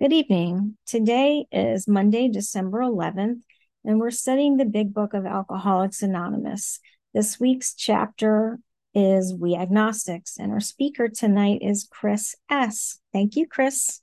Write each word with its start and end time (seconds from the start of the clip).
Good 0.00 0.14
evening. 0.14 0.78
Today 0.86 1.44
is 1.52 1.86
Monday, 1.86 2.28
December 2.28 2.78
11th, 2.78 3.42
and 3.84 4.00
we're 4.00 4.10
studying 4.10 4.56
the 4.56 4.64
Big 4.64 4.94
Book 4.94 5.12
of 5.12 5.26
Alcoholics 5.26 6.00
Anonymous. 6.00 6.80
This 7.12 7.38
week's 7.38 7.74
chapter 7.74 8.60
is 8.94 9.34
We 9.34 9.54
Agnostics, 9.54 10.38
and 10.38 10.52
our 10.52 10.60
speaker 10.60 11.10
tonight 11.10 11.58
is 11.60 11.86
Chris 11.92 12.34
S. 12.48 12.98
Thank 13.12 13.36
you, 13.36 13.46
Chris. 13.46 14.00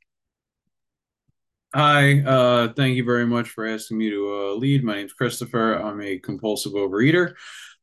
Hi, 1.74 2.22
uh, 2.22 2.74
thank 2.74 2.96
you 2.96 3.04
very 3.04 3.26
much 3.26 3.50
for 3.50 3.66
asking 3.66 3.98
me 3.98 4.12
to 4.12 4.32
uh, 4.32 4.54
lead. 4.54 4.84
My 4.84 4.98
name's 4.98 5.14
Christopher. 5.14 5.82
I'm 5.82 6.00
a 6.04 6.20
compulsive 6.20 6.74
overeater. 6.74 7.34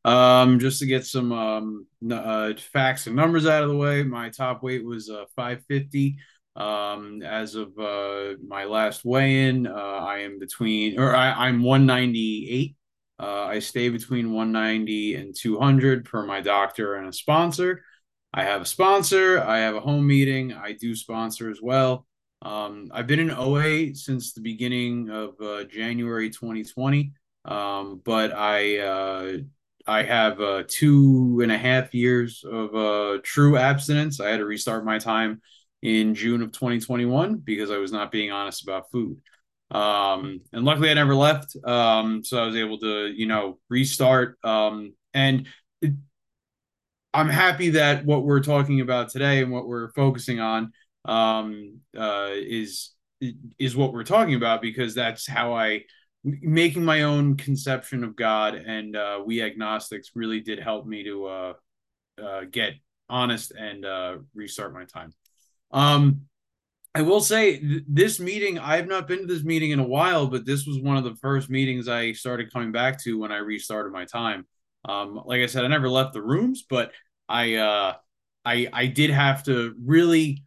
Um, 0.05 0.61
just 0.61 0.79
to 0.79 0.87
get 0.87 1.05
some 1.05 1.33
um, 1.33 1.87
uh, 2.09 2.53
facts 2.73 3.09
and 3.09 3.17
numbers 3.17 3.47
out 3.47 3.65
of 3.65 3.71
the 3.71 3.77
way, 3.77 4.05
my 4.05 4.29
top 4.29 4.63
weight 4.63 4.85
was 4.85 5.11
uh, 5.11 5.25
550. 5.35 6.17
Um, 6.57 7.23
as 7.23 7.57
of 7.57 7.77
uh, 7.79 8.35
my 8.47 8.65
last 8.65 9.05
weigh-in, 9.05 9.67
uh, 9.67 9.73
I 9.73 10.19
am 10.19 10.39
between, 10.39 11.01
or 11.01 11.15
I, 11.15 11.33
I'm 11.33 11.63
198. 11.63 12.77
Uh, 13.19 13.45
I 13.45 13.59
stay 13.59 13.89
between 13.89 14.33
190 14.33 15.17
and 15.17 15.35
200 15.35 16.05
per 16.05 16.25
my 16.25 16.41
doctor 16.41 16.95
and 16.95 17.09
a 17.09 17.13
sponsor. 17.13 17.83
I 18.33 18.45
have 18.45 18.63
a 18.63 18.67
sponsor. 18.67 19.41
I 19.41 19.59
have 19.59 19.75
a 19.75 19.81
home 19.81 20.07
meeting. 20.07 20.53
I 20.53 20.73
do 20.73 20.95
sponsor 20.95 21.51
as 21.51 21.61
well. 21.63 22.07
Um, 22.43 22.91
I've 22.93 23.07
been 23.07 23.21
in 23.21 23.31
OA 23.31 23.95
since 23.95 24.33
the 24.33 24.41
beginning 24.41 25.09
of 25.09 25.41
uh, 25.41 25.65
January 25.65 26.31
2020, 26.31 27.13
um, 27.47 28.03
but 28.05 28.33
I 28.33 28.79
uh, 28.79 29.37
I 29.87 30.03
have 30.03 30.41
uh, 30.41 30.65
two 30.67 31.41
and 31.43 31.51
a 31.51 31.59
half 31.59 31.95
years 31.95 32.45
of 32.45 33.23
true 33.23 33.57
abstinence. 33.57 34.21
I 34.21 34.29
had 34.29 34.39
to 34.39 34.47
restart 34.47 34.85
my 34.85 34.99
time 34.99 35.41
in 35.85 36.15
June 36.15 36.41
of 36.41 36.51
2021 36.51 37.37
because 37.37 37.71
I 37.71 37.77
was 37.77 37.93
not 37.93 38.11
being 38.11 38.33
honest 38.33 38.63
about 38.63 38.91
food. 38.91 39.19
Um, 39.71 40.41
and 40.51 40.65
luckily, 40.65 40.91
I 40.91 40.95
never 40.95 41.15
left, 41.15 41.55
um, 41.63 42.25
so 42.25 42.43
I 42.43 42.47
was 42.47 42.57
able 42.57 42.79
to, 42.79 43.09
you 43.09 43.27
know, 43.27 43.59
restart. 43.69 44.39
Um, 44.43 44.95
and 45.13 45.47
it, 45.83 45.93
I'm 47.13 47.29
happy 47.29 47.71
that 47.71 48.07
what 48.07 48.25
we're 48.25 48.41
talking 48.41 48.81
about 48.81 49.11
today 49.11 49.43
and 49.43 49.53
what 49.53 49.69
we're 49.69 49.91
focusing 49.93 50.41
on 50.41 50.73
um, 51.05 51.81
uh, 51.97 52.31
is 52.33 52.91
is 53.59 53.77
what 53.77 53.93
we're 53.93 54.05
talking 54.05 54.35
about 54.35 54.63
because 54.63 54.95
that's 54.95 55.27
how 55.27 55.53
I 55.55 55.83
making 56.25 56.85
my 56.85 57.03
own 57.03 57.37
conception 57.37 58.05
of 58.05 58.17
God 58.17 58.55
and 58.55 58.97
uh, 58.97 59.23
we 59.25 59.43
agnostics 59.43 60.11
really 60.15 60.41
did 60.41 60.59
help 60.59 60.87
me 60.87 61.05
to 61.05 61.27
uh, 61.27 61.53
uh, 62.23 62.41
get 62.51 62.75
honest 63.09 63.53
and 63.53 63.85
uh, 63.85 64.17
restart 64.35 64.73
my 64.73 64.85
time. 64.85 65.13
Um, 65.75 66.23
I 66.95 67.03
will 67.03 67.21
say 67.21 67.59
th- 67.59 67.83
this 67.89 68.21
meeting, 68.21 68.59
I 68.59 68.77
have 68.77 68.87
not 68.87 69.09
been 69.09 69.21
to 69.21 69.27
this 69.27 69.45
meeting 69.45 69.73
in 69.73 69.81
a 69.81 69.87
while, 69.87 70.29
but 70.29 70.47
this 70.47 70.67
was 70.67 70.79
one 70.79 70.97
of 70.97 71.05
the 71.05 71.17
first 71.17 71.51
meetings 71.51 71.89
I 71.89 72.13
started 72.13 72.53
coming 72.53 72.73
back 72.73 73.03
to 73.03 73.19
when 73.19 73.33
I 73.33 73.39
restarted 73.39 73.93
my 73.93 74.05
time. 74.05 74.47
Um, 74.85 75.21
like 75.27 75.41
I 75.43 75.47
said, 75.47 75.65
I 75.65 75.69
never 75.69 75.89
left 75.89 76.15
the 76.15 76.23
rooms, 76.23 76.65
but 76.69 76.93
I 77.29 77.57
uh, 77.57 77.95
I 78.45 78.69
I 78.73 78.87
did 78.87 79.11
have 79.11 79.45
to 79.45 79.75
really 79.85 80.45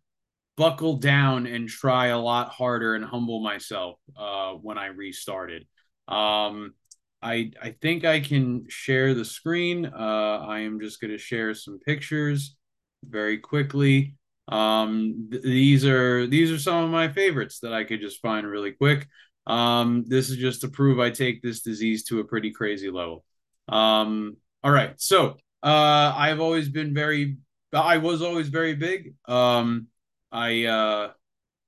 buckle 0.58 0.98
down 0.98 1.48
and 1.48 1.70
try 1.70 2.08
a 2.08 2.20
lot 2.20 2.50
harder 2.50 2.96
and 2.96 3.06
humble 3.06 3.42
myself 3.42 4.00
uh, 4.18 4.54
when 4.54 4.78
I 4.78 4.88
restarted. 4.88 5.68
Um, 6.08 6.74
I 7.22 7.52
I 7.62 7.76
think 7.82 8.06
I 8.06 8.20
can 8.22 8.66
share 8.70 9.14
the 9.14 9.26
screen. 9.26 9.86
Uh, 9.86 10.46
I 10.48 10.60
am 10.62 10.80
just 10.80 11.02
going 11.02 11.12
to 11.12 11.18
share 11.18 11.54
some 11.54 11.80
pictures 11.80 12.56
very 13.04 13.38
quickly. 13.40 14.17
Um, 14.48 15.28
th- 15.32 15.44
these 15.44 15.86
are 15.86 16.28
these 16.28 16.52
are 16.52 16.60
some 16.60 16.84
of 16.84 16.90
my 16.90 17.10
favorites 17.10 17.60
that 17.60 17.74
I 17.74 17.84
could 17.84 18.02
just 18.02 18.22
find 18.22 18.48
really 18.48 18.72
quick. 18.72 19.08
Um, 19.46 20.04
this 20.08 20.30
is 20.30 20.38
just 20.38 20.62
to 20.62 20.68
prove 20.68 21.00
I 21.00 21.10
take 21.10 21.42
this 21.42 21.62
disease 21.62 22.04
to 22.06 22.20
a 22.20 22.26
pretty 22.26 22.52
crazy 22.52 22.90
level. 22.90 23.24
Um, 23.70 24.38
all 24.64 24.72
right, 24.72 24.94
so 24.98 25.38
uh, 25.64 26.14
I've 26.16 26.40
always 26.40 26.70
been 26.70 26.94
very, 26.94 27.38
I 27.74 27.98
was 27.98 28.22
always 28.22 28.50
very 28.50 28.76
big. 28.76 29.16
Um, 29.28 29.88
I 30.32 30.66
uh, 30.66 31.12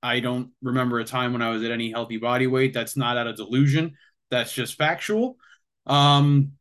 I 0.02 0.20
don't 0.20 0.50
remember 0.62 1.00
a 1.00 1.04
time 1.04 1.32
when 1.32 1.42
I 1.42 1.50
was 1.50 1.62
at 1.62 1.70
any 1.70 1.90
healthy 1.90 2.16
body 2.16 2.46
weight. 2.46 2.72
That's 2.72 2.96
not 2.96 3.16
out 3.16 3.26
of 3.26 3.36
delusion. 3.36 3.94
That's 4.30 4.52
just 4.52 4.76
factual. 4.76 5.36
Um, 5.86 6.52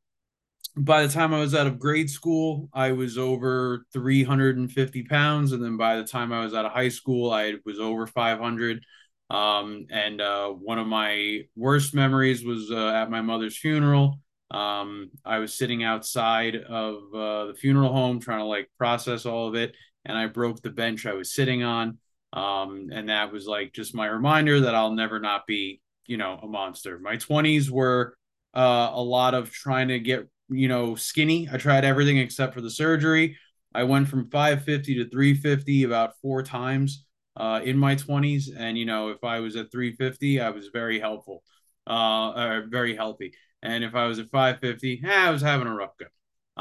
by 0.79 1.05
the 1.05 1.11
time 1.11 1.33
I 1.33 1.39
was 1.39 1.53
out 1.53 1.67
of 1.67 1.79
grade 1.79 2.09
school, 2.09 2.69
I 2.73 2.91
was 2.93 3.17
over 3.17 3.85
350 3.93 5.03
pounds. 5.03 5.51
And 5.51 5.63
then 5.63 5.77
by 5.77 5.97
the 5.97 6.05
time 6.05 6.31
I 6.31 6.43
was 6.43 6.53
out 6.53 6.65
of 6.65 6.71
high 6.71 6.89
school, 6.89 7.31
I 7.31 7.55
was 7.65 7.79
over 7.79 8.07
500. 8.07 8.83
Um, 9.29 9.85
and 9.91 10.21
uh, 10.21 10.49
one 10.49 10.79
of 10.79 10.87
my 10.87 11.41
worst 11.55 11.93
memories 11.93 12.43
was 12.43 12.71
uh, 12.71 12.89
at 12.89 13.11
my 13.11 13.21
mother's 13.21 13.57
funeral. 13.57 14.19
Um, 14.51 15.11
I 15.23 15.39
was 15.39 15.53
sitting 15.53 15.83
outside 15.83 16.55
of 16.55 16.95
uh, 17.13 17.45
the 17.47 17.57
funeral 17.59 17.93
home 17.93 18.19
trying 18.19 18.39
to 18.39 18.45
like 18.45 18.69
process 18.77 19.25
all 19.25 19.47
of 19.47 19.55
it. 19.55 19.75
And 20.05 20.17
I 20.17 20.27
broke 20.27 20.61
the 20.61 20.71
bench 20.71 21.05
I 21.05 21.13
was 21.13 21.33
sitting 21.33 21.61
on. 21.61 21.97
Um, 22.31 22.89
and 22.91 23.09
that 23.09 23.31
was 23.31 23.45
like 23.47 23.73
just 23.73 23.93
my 23.93 24.07
reminder 24.07 24.61
that 24.61 24.75
I'll 24.75 24.93
never 24.93 25.19
not 25.19 25.45
be, 25.45 25.81
you 26.05 26.17
know, 26.17 26.39
a 26.41 26.47
monster. 26.47 26.99
My 26.99 27.17
20s 27.17 27.69
were 27.69 28.15
uh, 28.53 28.91
a 28.93 29.01
lot 29.01 29.33
of 29.33 29.51
trying 29.51 29.89
to 29.89 29.99
get 29.99 30.27
you 30.49 30.67
know, 30.67 30.95
skinny. 30.95 31.47
I 31.51 31.57
tried 31.57 31.85
everything 31.85 32.17
except 32.17 32.53
for 32.53 32.61
the 32.61 32.71
surgery. 32.71 33.37
I 33.73 33.83
went 33.83 34.07
from 34.07 34.29
550 34.29 34.95
to 34.95 35.09
350 35.09 35.83
about 35.83 36.13
four 36.21 36.41
times 36.41 37.05
uh, 37.37 37.61
in 37.63 37.77
my 37.77 37.95
20s. 37.95 38.49
And, 38.55 38.77
you 38.77 38.85
know, 38.85 39.09
if 39.09 39.23
I 39.23 39.39
was 39.39 39.55
at 39.55 39.71
350, 39.71 40.41
I 40.41 40.49
was 40.49 40.67
very 40.73 40.99
helpful, 40.99 41.43
uh, 41.87 42.61
very 42.67 42.95
healthy. 42.95 43.33
And 43.61 43.83
if 43.83 43.95
I 43.95 44.07
was 44.07 44.19
at 44.19 44.31
550, 44.31 45.03
eh, 45.05 45.27
I 45.27 45.29
was 45.29 45.41
having 45.41 45.67
a 45.67 45.73
rough 45.73 45.97
go. 45.97 46.05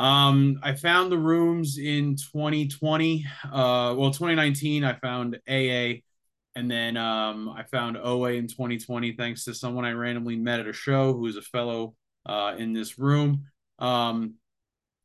Um, 0.00 0.60
I 0.62 0.74
found 0.74 1.10
the 1.10 1.18
rooms 1.18 1.78
in 1.78 2.16
2020. 2.16 3.26
Uh, 3.44 3.94
well, 3.96 4.10
2019, 4.10 4.84
I 4.84 4.94
found 4.94 5.38
AA. 5.48 6.02
And 6.54 6.70
then 6.70 6.96
um, 6.96 7.48
I 7.56 7.62
found 7.64 7.96
OA 7.96 8.32
in 8.32 8.48
2020, 8.48 9.12
thanks 9.12 9.44
to 9.44 9.54
someone 9.54 9.84
I 9.84 9.92
randomly 9.92 10.36
met 10.36 10.60
at 10.60 10.66
a 10.66 10.72
show 10.72 11.12
who 11.12 11.26
is 11.26 11.36
a 11.36 11.42
fellow 11.42 11.94
uh, 12.26 12.54
in 12.58 12.72
this 12.72 12.98
room. 12.98 13.46
Um, 13.78 14.34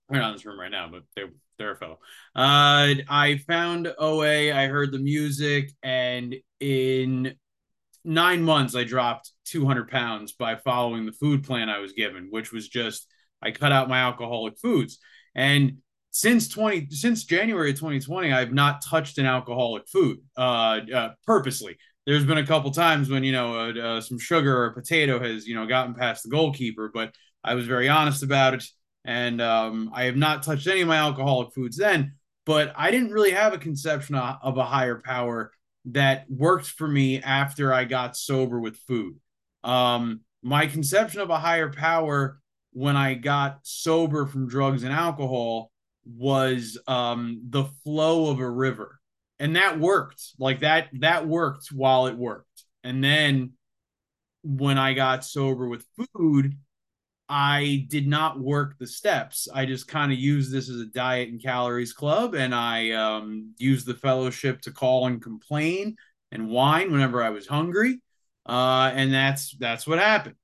they're 0.09 0.22
not 0.22 0.29
in 0.29 0.35
this 0.35 0.45
room 0.45 0.59
right 0.59 0.72
now, 0.72 0.89
but 0.91 1.03
they're 1.16 1.31
they're 1.57 1.72
a 1.72 1.78
fellow. 1.78 2.00
Uh, 2.35 2.95
I 3.07 3.39
found 3.47 3.94
OA. 3.97 4.51
I 4.51 4.67
heard 4.67 4.91
the 4.91 5.00
music, 5.00 5.72
and 5.81 6.35
in 6.59 7.35
nine 8.03 8.44
months, 8.44 8.75
I 8.75 8.84
dropped 8.84 9.31
200 9.45 9.89
pounds 9.89 10.34
by 10.34 10.56
following 10.56 11.06
the 11.06 11.11
food 11.11 11.44
plan 11.44 11.69
I 11.69 11.79
was 11.79 11.94
given, 11.94 12.28
which 12.29 12.51
was 12.51 12.67
just 12.67 13.07
I 13.41 13.51
cut 13.51 13.72
out 13.72 13.89
my 13.89 14.00
alcoholic 14.00 14.57
foods. 14.57 15.00
And 15.35 15.78
since 16.11 16.47
20 16.47 16.88
since 16.91 17.23
January 17.23 17.72
of 17.72 17.78
2020, 17.78 18.31
I've 18.31 18.53
not 18.53 18.84
touched 18.84 19.17
an 19.17 19.25
alcoholic 19.25 19.88
food 19.88 20.19
uh, 20.38 20.79
uh 20.94 21.09
purposely. 21.25 21.78
There's 22.05 22.25
been 22.25 22.38
a 22.38 22.45
couple 22.45 22.69
times 22.72 23.09
when 23.09 23.23
you 23.23 23.31
know 23.31 23.57
uh, 23.57 23.79
uh, 23.79 24.01
some 24.01 24.19
sugar 24.19 24.63
or 24.63 24.72
potato 24.72 25.19
has 25.19 25.47
you 25.47 25.55
know 25.55 25.66
gotten 25.66 25.94
past 25.94 26.23
the 26.23 26.29
goalkeeper, 26.29 26.91
but 26.94 27.16
I 27.43 27.55
was 27.55 27.67
very 27.67 27.89
honest 27.89 28.23
about 28.23 28.53
it. 28.53 28.63
And 29.05 29.41
um, 29.41 29.91
I 29.93 30.03
have 30.03 30.15
not 30.15 30.43
touched 30.43 30.67
any 30.67 30.81
of 30.81 30.87
my 30.87 30.97
alcoholic 30.97 31.53
foods 31.53 31.77
then, 31.77 32.13
but 32.45 32.73
I 32.75 32.89
didn't 32.89 33.11
really 33.11 33.31
have 33.31 33.53
a 33.53 33.57
conception 33.57 34.15
of, 34.15 34.57
a 34.57 34.63
higher 34.63 35.01
power 35.03 35.51
that 35.85 36.25
worked 36.29 36.67
for 36.67 36.87
me 36.87 37.21
after 37.21 37.73
I 37.73 37.83
got 37.83 38.15
sober 38.15 38.59
with 38.59 38.77
food. 38.87 39.19
Um, 39.63 40.21
my 40.41 40.67
conception 40.67 41.19
of 41.19 41.29
a 41.29 41.37
higher 41.37 41.71
power 41.71 42.39
when 42.71 42.95
I 42.95 43.13
got 43.15 43.59
sober 43.63 44.25
from 44.25 44.47
drugs 44.47 44.83
and 44.83 44.93
alcohol 44.93 45.71
was 46.05 46.77
um, 46.87 47.41
the 47.49 47.65
flow 47.83 48.29
of 48.29 48.39
a 48.39 48.49
river. 48.49 48.99
And 49.39 49.55
that 49.57 49.79
worked. 49.79 50.21
Like 50.39 50.61
that, 50.61 50.87
that 50.99 51.28
worked 51.28 51.67
while 51.73 52.07
it 52.07 52.16
worked. 52.16 52.63
And 52.84 53.03
then 53.03 53.53
when 54.43 54.78
I 54.78 54.93
got 54.93 55.25
sober 55.25 55.67
with 55.67 55.85
food, 56.13 56.57
I 57.35 57.88
did 57.90 58.06
not 58.06 58.40
work 58.40 58.78
the 58.78 58.85
steps. 58.85 59.47
I 59.52 59.66
just 59.66 59.88
kind 59.88 60.12
of 60.12 60.20
used 60.20 60.52
this 60.52 60.70
as 60.70 60.80
a 60.80 60.85
diet 60.85 61.30
and 61.30 61.41
calories 61.41 61.91
club, 61.91 62.35
and 62.35 62.53
I 62.53 62.91
um, 62.91 63.56
used 63.58 63.88
the 63.88 63.96
fellowship 63.96 64.62
to 64.62 64.72
call 64.72 65.08
and 65.08 65.20
complain 65.20 65.96
and 66.32 66.47
whine 66.47 66.91
whenever 66.91 67.24
I 67.24 67.32
was 67.32 67.47
hungry, 67.47 68.00
uh, 68.46 68.91
and 68.94 69.12
that's 69.12 69.58
that's 69.58 69.88
what 69.88 69.97
happened. 69.97 70.35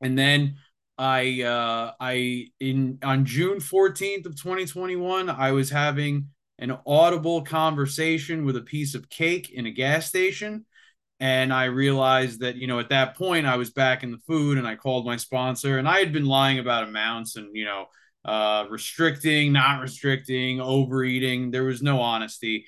And 0.00 0.16
then 0.16 0.58
I 0.96 1.42
uh, 1.42 1.90
I 1.98 2.46
in 2.60 3.00
on 3.02 3.24
June 3.24 3.58
fourteenth 3.58 4.24
of 4.24 4.40
twenty 4.40 4.66
twenty 4.66 4.94
one, 4.94 5.28
I 5.28 5.50
was 5.50 5.68
having 5.68 6.28
an 6.60 6.78
audible 6.86 7.42
conversation 7.42 8.44
with 8.44 8.56
a 8.56 8.62
piece 8.62 8.94
of 8.94 9.10
cake 9.10 9.50
in 9.50 9.66
a 9.66 9.72
gas 9.72 10.06
station 10.06 10.64
and 11.20 11.52
I 11.52 11.64
realized 11.64 12.40
that, 12.40 12.56
you 12.56 12.66
know, 12.66 12.78
at 12.78 12.90
that 12.90 13.16
point 13.16 13.46
I 13.46 13.56
was 13.56 13.70
back 13.70 14.02
in 14.04 14.12
the 14.12 14.18
food 14.26 14.58
and 14.58 14.66
I 14.66 14.76
called 14.76 15.06
my 15.06 15.16
sponsor 15.16 15.78
and 15.78 15.88
I 15.88 15.98
had 15.98 16.12
been 16.12 16.26
lying 16.26 16.58
about 16.58 16.84
amounts 16.88 17.36
and, 17.36 17.54
you 17.56 17.64
know, 17.64 17.86
uh, 18.24 18.66
restricting, 18.70 19.52
not 19.52 19.80
restricting, 19.80 20.60
overeating. 20.60 21.50
There 21.50 21.64
was 21.64 21.82
no 21.82 22.00
honesty. 22.00 22.66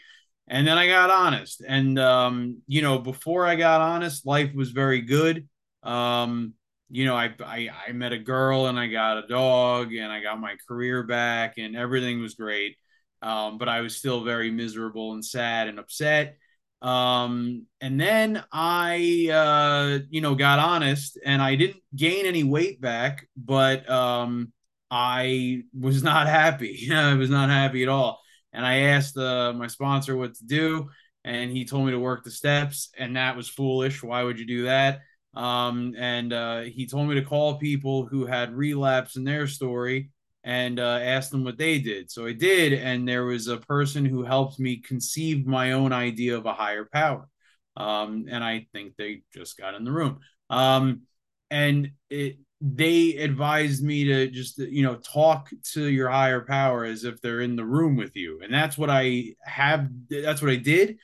and 0.49 0.67
then 0.67 0.79
I 0.79 0.87
got 0.89 1.11
honest. 1.11 1.63
And 1.67 1.99
um, 1.99 2.63
you 2.67 2.83
know, 2.83 2.99
before 2.99 3.47
I 3.47 3.57
got 3.57 3.81
honest, 3.81 4.27
life 4.27 4.53
was 4.55 4.71
very 4.71 5.03
good. 5.03 5.49
Um, 5.83 6.55
you 6.89 7.05
know, 7.05 7.15
I, 7.17 7.33
I 7.45 7.71
I 7.89 7.93
met 7.93 8.13
a 8.13 8.19
girl 8.19 8.67
and 8.67 8.79
I 8.79 8.89
got 8.89 9.19
a 9.25 9.27
dog 9.29 9.95
and 9.95 10.11
I 10.13 10.23
got 10.23 10.41
my 10.41 10.57
career 10.69 11.03
back 11.05 11.55
and 11.59 11.77
everything 11.77 12.21
was 12.21 12.35
great. 12.35 12.77
Um, 13.23 13.59
but 13.59 13.69
I 13.69 13.81
was 13.83 13.97
still 13.97 14.25
very 14.25 14.51
miserable 14.51 15.13
and 15.13 15.25
sad 15.25 15.69
and 15.69 15.79
upset. 15.79 16.37
Um, 16.83 17.67
and 17.81 18.01
then 18.01 18.43
I, 18.53 19.29
uh, 19.33 20.05
you 20.09 20.21
know, 20.21 20.35
got 20.35 20.59
honest 20.59 21.19
and 21.25 21.43
I 21.43 21.55
didn't 21.55 21.83
gain 21.95 22.27
any 22.27 22.43
weight 22.43 22.81
back, 22.81 23.27
but 23.37 23.89
um, 23.91 24.53
I 24.91 25.65
was 25.79 26.03
not 26.11 26.27
happy. 26.27 26.89
I 26.93 27.15
was 27.15 27.31
not 27.31 27.51
happy 27.51 27.83
at 27.83 27.89
all. 27.89 28.21
And 28.53 28.67
I 28.67 28.79
asked 28.79 29.17
uh, 29.17 29.53
my 29.53 29.69
sponsor 29.69 30.17
what 30.17 30.35
to 30.35 30.45
do, 30.45 30.91
and 31.25 31.53
he 31.53 31.65
told 31.65 31.87
me 31.87 31.93
to 31.93 32.01
work 32.01 32.25
the 32.25 32.33
steps, 32.33 32.91
and 32.99 33.17
that 33.17 33.37
was 33.37 33.49
foolish. 33.49 34.03
Why 34.03 34.25
would 34.25 34.41
you 34.41 34.47
do 34.47 34.65
that? 34.65 35.01
Um, 35.35 35.95
and 35.97 36.33
uh, 36.33 36.63
he 36.63 36.87
told 36.87 37.09
me 37.09 37.15
to 37.15 37.23
call 37.23 37.59
people 37.59 38.07
who 38.07 38.27
had 38.27 38.53
relapse 38.53 39.15
in 39.15 39.23
their 39.23 39.47
story 39.47 40.11
and 40.45 40.81
uh, 40.81 40.99
ask 41.03 41.31
them 41.31 41.45
what 41.45 41.59
they 41.59 41.79
did. 41.79 42.11
So 42.11 42.27
I 42.27 42.33
did, 42.33 42.73
and 42.73 43.07
there 43.07 43.25
was 43.25 43.47
a 43.47 43.59
person 43.59 44.05
who 44.05 44.23
helped 44.23 44.59
me 44.59 44.79
conceive 44.79 45.47
my 45.47 45.73
own 45.73 45.93
idea 45.93 46.37
of 46.37 46.47
a 46.47 46.55
higher 46.55 46.89
power. 46.91 47.29
Um, 47.77 48.27
and 48.29 48.43
I 48.43 48.67
think 48.73 48.95
they 48.97 49.23
just 49.35 49.59
got 49.59 49.75
in 49.75 49.85
the 49.85 49.93
room. 49.93 50.21
Um, 50.49 51.03
and 51.51 51.91
it, 52.09 52.39
they 52.61 53.17
advised 53.17 53.83
me 53.83 54.05
to 54.05 54.29
just 54.29 54.59
you 54.59 54.83
know 54.83 54.97
talk 54.97 55.49
to 55.73 55.85
your 55.85 56.11
higher 56.11 56.43
power 56.43 56.85
as 56.85 57.05
if 57.05 57.21
they're 57.21 57.41
in 57.41 57.57
the 57.57 57.65
room 57.65 57.97
with 57.97 58.17
you, 58.17 58.41
and 58.43 58.53
that's 58.53 58.77
what 58.77 58.91
I 58.91 59.35
have. 59.43 59.89
That's 60.11 60.43
what 60.43 60.51
I 60.51 60.57
did, 60.57 60.99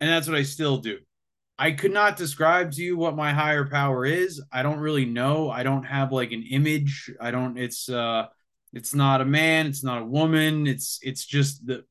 and 0.00 0.10
that's 0.10 0.28
what 0.28 0.36
I 0.36 0.42
still 0.42 0.78
do. 0.78 0.98
I 1.58 1.72
could 1.72 1.92
not 1.92 2.16
describe 2.16 2.72
to 2.72 2.82
you 2.82 2.96
what 2.96 3.16
my 3.16 3.32
higher 3.32 3.68
power 3.68 4.04
is. 4.04 4.40
I 4.52 4.62
don't 4.62 4.78
really 4.78 5.06
know. 5.06 5.50
I 5.50 5.62
don't 5.62 5.82
have 5.84 6.12
like 6.12 6.30
an 6.32 6.44
image. 6.48 7.10
I 7.20 7.30
don't. 7.30 7.56
It's 7.58 7.88
uh 7.88 8.26
it's 8.72 8.94
not 8.94 9.20
a 9.20 9.24
man, 9.24 9.66
it's 9.66 9.84
not 9.84 10.02
a 10.02 10.04
woman, 10.04 10.66
it's 10.66 10.98
it's 11.02 11.24
just 11.24 11.66
the 11.66 11.84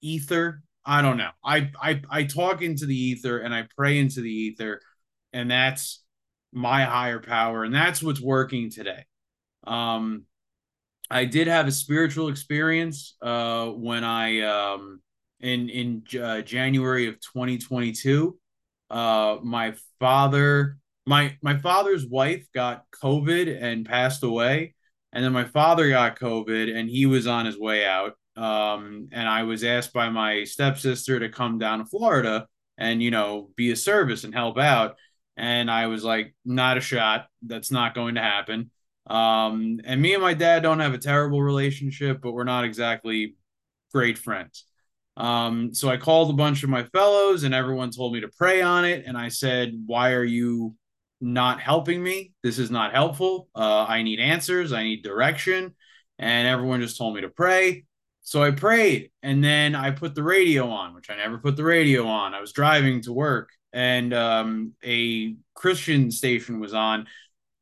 ether. 0.00 0.62
I 0.84 1.02
don't 1.02 1.16
know. 1.16 1.30
I 1.44 1.70
I 1.80 2.00
I 2.10 2.24
talk 2.24 2.62
into 2.62 2.86
the 2.86 2.96
ether 2.96 3.38
and 3.38 3.54
I 3.54 3.66
pray 3.76 3.98
into 3.98 4.20
the 4.20 4.30
ether, 4.30 4.80
and 5.32 5.50
that's 5.50 6.02
my 6.52 6.84
higher 6.84 7.20
power, 7.20 7.64
and 7.64 7.74
that's 7.74 8.02
what's 8.02 8.20
working 8.20 8.70
today. 8.70 9.04
Um, 9.66 10.24
I 11.10 11.24
did 11.24 11.48
have 11.48 11.66
a 11.66 11.72
spiritual 11.72 12.28
experience 12.28 13.16
uh, 13.20 13.66
when 13.66 14.04
I 14.04 14.40
um, 14.40 15.00
in 15.40 15.68
in 15.68 16.20
uh, 16.20 16.40
January 16.42 17.08
of 17.08 17.20
2022. 17.20 18.38
Uh, 18.88 19.38
my 19.42 19.74
father, 19.98 20.78
my 21.06 21.36
my 21.42 21.58
father's 21.58 22.06
wife 22.06 22.46
got 22.54 22.84
COVID 23.02 23.60
and 23.60 23.86
passed 23.86 24.22
away, 24.22 24.74
and 25.12 25.24
then 25.24 25.32
my 25.32 25.44
father 25.44 25.88
got 25.88 26.18
COVID 26.18 26.74
and 26.74 26.88
he 26.88 27.06
was 27.06 27.26
on 27.26 27.46
his 27.46 27.58
way 27.58 27.84
out. 27.86 28.12
Um, 28.36 29.08
and 29.12 29.28
I 29.28 29.42
was 29.42 29.64
asked 29.64 29.92
by 29.92 30.08
my 30.08 30.44
stepsister 30.44 31.20
to 31.20 31.28
come 31.28 31.58
down 31.58 31.80
to 31.80 31.84
Florida 31.84 32.46
and, 32.78 33.02
you 33.02 33.10
know, 33.10 33.50
be 33.56 33.72
a 33.72 33.76
service 33.76 34.24
and 34.24 34.34
help 34.34 34.58
out. 34.58 34.96
And 35.36 35.70
I 35.70 35.88
was 35.88 36.04
like, 36.04 36.34
not 36.44 36.78
a 36.78 36.80
shot. 36.80 37.26
That's 37.42 37.70
not 37.70 37.94
going 37.94 38.14
to 38.14 38.22
happen. 38.22 38.70
Um, 39.06 39.80
and 39.84 40.00
me 40.00 40.14
and 40.14 40.22
my 40.22 40.34
dad 40.34 40.62
don't 40.62 40.80
have 40.80 40.94
a 40.94 40.98
terrible 40.98 41.42
relationship, 41.42 42.20
but 42.22 42.32
we're 42.32 42.44
not 42.44 42.64
exactly 42.64 43.34
great 43.92 44.16
friends. 44.16 44.66
Um, 45.16 45.74
so 45.74 45.88
I 45.88 45.96
called 45.96 46.30
a 46.30 46.34
bunch 46.34 46.62
of 46.62 46.70
my 46.70 46.84
fellows 46.84 47.42
and 47.42 47.52
everyone 47.52 47.90
told 47.90 48.12
me 48.12 48.20
to 48.20 48.28
pray 48.28 48.62
on 48.62 48.84
it. 48.84 49.04
And 49.06 49.18
I 49.18 49.28
said, 49.28 49.72
why 49.86 50.12
are 50.12 50.24
you 50.24 50.76
not 51.20 51.60
helping 51.60 52.02
me. 52.02 52.32
This 52.42 52.58
is 52.58 52.70
not 52.70 52.92
helpful. 52.92 53.48
Uh, 53.54 53.84
I 53.88 54.02
need 54.02 54.20
answers. 54.20 54.72
I 54.72 54.82
need 54.82 55.02
direction. 55.02 55.74
And 56.18 56.48
everyone 56.48 56.80
just 56.80 56.98
told 56.98 57.14
me 57.14 57.22
to 57.22 57.28
pray. 57.28 57.84
So 58.22 58.42
I 58.42 58.50
prayed. 58.50 59.10
And 59.22 59.42
then 59.42 59.74
I 59.74 59.90
put 59.90 60.14
the 60.14 60.22
radio 60.22 60.68
on, 60.68 60.94
which 60.94 61.10
I 61.10 61.16
never 61.16 61.38
put 61.38 61.56
the 61.56 61.64
radio 61.64 62.06
on. 62.06 62.34
I 62.34 62.40
was 62.40 62.52
driving 62.52 63.02
to 63.02 63.12
work 63.12 63.50
and 63.72 64.12
um, 64.12 64.72
a 64.84 65.36
Christian 65.54 66.10
station 66.10 66.60
was 66.60 66.74
on. 66.74 67.06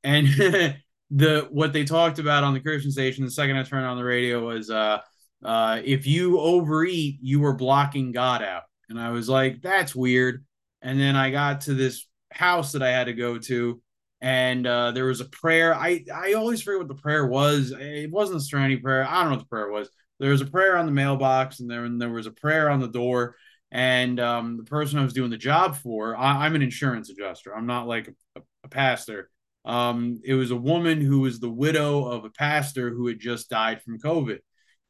And 0.04 0.26
the 1.10 1.48
what 1.50 1.72
they 1.72 1.84
talked 1.84 2.18
about 2.18 2.44
on 2.44 2.54
the 2.54 2.60
Christian 2.60 2.90
station, 2.90 3.24
the 3.24 3.30
second 3.30 3.56
I 3.56 3.62
turned 3.62 3.86
on 3.86 3.96
the 3.96 4.04
radio 4.04 4.46
was 4.46 4.70
uh, 4.70 4.98
uh, 5.44 5.80
if 5.84 6.06
you 6.06 6.40
overeat, 6.40 7.18
you 7.22 7.44
are 7.44 7.54
blocking 7.54 8.12
God 8.12 8.42
out. 8.42 8.64
And 8.88 8.98
I 8.98 9.10
was 9.10 9.28
like, 9.28 9.60
that's 9.60 9.94
weird. 9.94 10.44
And 10.80 10.98
then 10.98 11.16
I 11.16 11.30
got 11.30 11.62
to 11.62 11.74
this 11.74 12.06
house 12.32 12.72
that 12.72 12.82
I 12.82 12.90
had 12.90 13.04
to 13.04 13.12
go 13.12 13.38
to, 13.38 13.80
and 14.20 14.66
uh, 14.66 14.92
there 14.92 15.06
was 15.06 15.20
a 15.20 15.26
prayer. 15.26 15.74
I 15.74 16.04
I 16.14 16.34
always 16.34 16.62
forget 16.62 16.80
what 16.80 16.88
the 16.88 17.02
prayer 17.02 17.26
was. 17.26 17.72
It 17.72 18.10
wasn't 18.10 18.38
a 18.38 18.44
Serenity 18.44 18.76
prayer. 18.76 19.06
I 19.06 19.20
don't 19.20 19.24
know 19.24 19.36
what 19.36 19.44
the 19.44 19.48
prayer 19.48 19.70
was. 19.70 19.88
There 20.20 20.30
was 20.30 20.40
a 20.40 20.46
prayer 20.46 20.76
on 20.76 20.86
the 20.86 20.92
mailbox, 20.92 21.60
and 21.60 21.70
there 21.70 21.84
and 21.84 22.00
there 22.00 22.10
was 22.10 22.26
a 22.26 22.32
prayer 22.32 22.70
on 22.70 22.80
the 22.80 22.88
door. 22.88 23.36
And 23.70 24.18
um, 24.18 24.56
the 24.56 24.64
person 24.64 24.98
I 24.98 25.04
was 25.04 25.12
doing 25.12 25.30
the 25.30 25.36
job 25.36 25.76
for, 25.76 26.16
I, 26.16 26.46
am 26.46 26.54
an 26.54 26.62
insurance 26.62 27.10
adjuster. 27.10 27.54
I'm 27.54 27.66
not 27.66 27.86
like 27.86 28.08
a, 28.34 28.40
a 28.64 28.68
pastor. 28.68 29.28
Um, 29.66 30.20
it 30.24 30.34
was 30.34 30.50
a 30.50 30.56
woman 30.56 31.02
who 31.02 31.20
was 31.20 31.38
the 31.38 31.50
widow 31.50 32.06
of 32.06 32.24
a 32.24 32.30
pastor 32.30 32.88
who 32.88 33.06
had 33.08 33.18
just 33.18 33.50
died 33.50 33.82
from 33.82 34.00
COVID, 34.00 34.38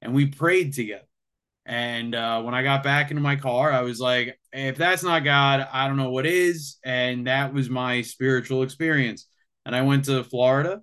and 0.01 0.15
we 0.15 0.27
prayed 0.27 0.75
together. 0.75 1.08
And 1.69 2.15
uh, 2.15 2.41
when 2.41 2.55
I 2.55 2.63
got 2.63 2.83
back 2.83 3.11
into 3.11 3.23
my 3.23 3.37
car, 3.37 3.71
I 3.71 3.83
was 3.83 4.01
like, 4.01 4.41
if 4.55 4.79
that's 4.79 5.03
not 5.03 5.23
God, 5.23 5.69
I 5.71 5.87
don't 5.87 5.99
know 5.99 6.11
what 6.11 6.25
is. 6.25 6.79
And 6.83 7.27
that 7.27 7.53
was 7.53 7.69
my 7.69 8.01
spiritual 8.01 8.63
experience. 8.63 9.27
And 9.67 9.77
I 9.77 9.83
went 9.83 10.07
to 10.07 10.25
Florida 10.25 10.81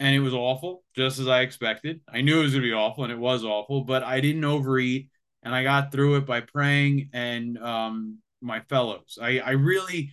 and 0.00 0.16
it 0.16 0.20
was 0.20 0.32
awful, 0.32 0.84
just 0.96 1.18
as 1.18 1.28
I 1.28 1.42
expected. 1.42 2.00
I 2.08 2.22
knew 2.22 2.40
it 2.40 2.44
was 2.44 2.52
going 2.52 2.62
to 2.62 2.68
be 2.68 2.72
awful 2.72 3.04
and 3.04 3.12
it 3.12 3.18
was 3.18 3.44
awful, 3.44 3.84
but 3.84 4.02
I 4.02 4.20
didn't 4.20 4.44
overeat. 4.44 5.10
And 5.42 5.54
I 5.54 5.64
got 5.64 5.92
through 5.92 6.16
it 6.16 6.26
by 6.26 6.40
praying 6.40 7.10
and 7.12 7.58
um, 7.58 8.18
my 8.40 8.60
fellows. 8.70 9.18
I, 9.20 9.40
I 9.40 9.50
really, 9.50 10.12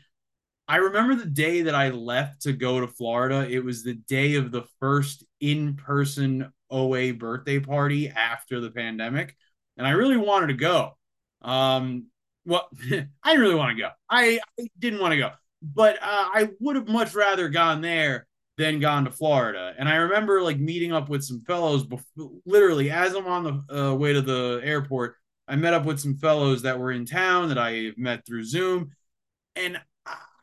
I 0.67 0.77
remember 0.77 1.15
the 1.15 1.29
day 1.29 1.61
that 1.61 1.75
I 1.75 1.91
left 1.91 2.41
to 2.41 2.51
go 2.51 2.81
to 2.81 2.87
Florida. 2.87 3.47
It 3.49 3.63
was 3.63 3.83
the 3.83 3.93
day 3.93 4.35
of 4.35 4.51
the 4.51 4.63
first 4.81 5.23
in 5.39 5.77
person 5.77 6.51
OA 6.69 7.13
birthday 7.13 7.59
party 7.59 8.09
after 8.09 8.59
the 8.59 8.69
pandemic 8.69 9.37
and 9.79 9.87
I 9.87 9.91
really 9.91 10.17
wanted 10.17 10.47
to 10.47 10.53
go. 10.53 10.97
Um, 11.41 12.07
well, 12.45 12.67
I 12.91 13.07
didn't 13.25 13.41
really 13.41 13.55
want 13.55 13.75
to 13.75 13.81
go. 13.81 13.89
I, 14.09 14.39
I 14.59 14.67
didn't 14.77 14.99
want 14.99 15.13
to 15.13 15.17
go, 15.17 15.31
but 15.63 15.95
uh, 15.95 16.29
I 16.33 16.49
would 16.59 16.75
have 16.75 16.87
much 16.87 17.15
rather 17.15 17.49
gone 17.49 17.81
there 17.81 18.27
than 18.57 18.81
gone 18.81 19.05
to 19.05 19.11
Florida. 19.11 19.73
And 19.79 19.87
I 19.87 19.95
remember 19.95 20.41
like 20.41 20.59
meeting 20.59 20.91
up 20.91 21.07
with 21.07 21.23
some 21.23 21.41
fellows, 21.47 21.87
literally 22.45 22.91
as 22.91 23.15
I'm 23.15 23.25
on 23.25 23.63
the 23.67 23.75
uh, 23.75 23.95
way 23.95 24.13
to 24.13 24.21
the 24.21 24.59
airport. 24.63 25.15
I 25.47 25.55
met 25.55 25.73
up 25.73 25.85
with 25.85 25.99
some 25.99 26.15
fellows 26.15 26.61
that 26.61 26.77
were 26.77 26.91
in 26.91 27.05
town 27.05 27.49
that 27.49 27.57
I 27.57 27.91
met 27.97 28.23
through 28.25 28.43
Zoom, 28.43 28.91
and 29.55 29.81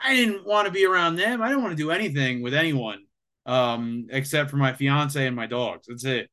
I 0.01 0.17
didn't 0.17 0.45
want 0.45 0.67
to 0.67 0.73
be 0.73 0.85
around 0.85 1.15
them. 1.15 1.43
I 1.43 1.49
didn't 1.49 1.63
want 1.63 1.77
to 1.77 1.83
do 1.83 1.93
anything 1.93 2.43
with 2.43 2.55
anyone 2.55 3.05
um, 3.45 4.07
except 4.11 4.51
for 4.51 4.57
my 4.57 4.73
fiance 4.73 5.25
and 5.25 5.37
my 5.37 5.47
dogs. 5.47 5.87
That's 5.89 6.05
it. 6.05 6.29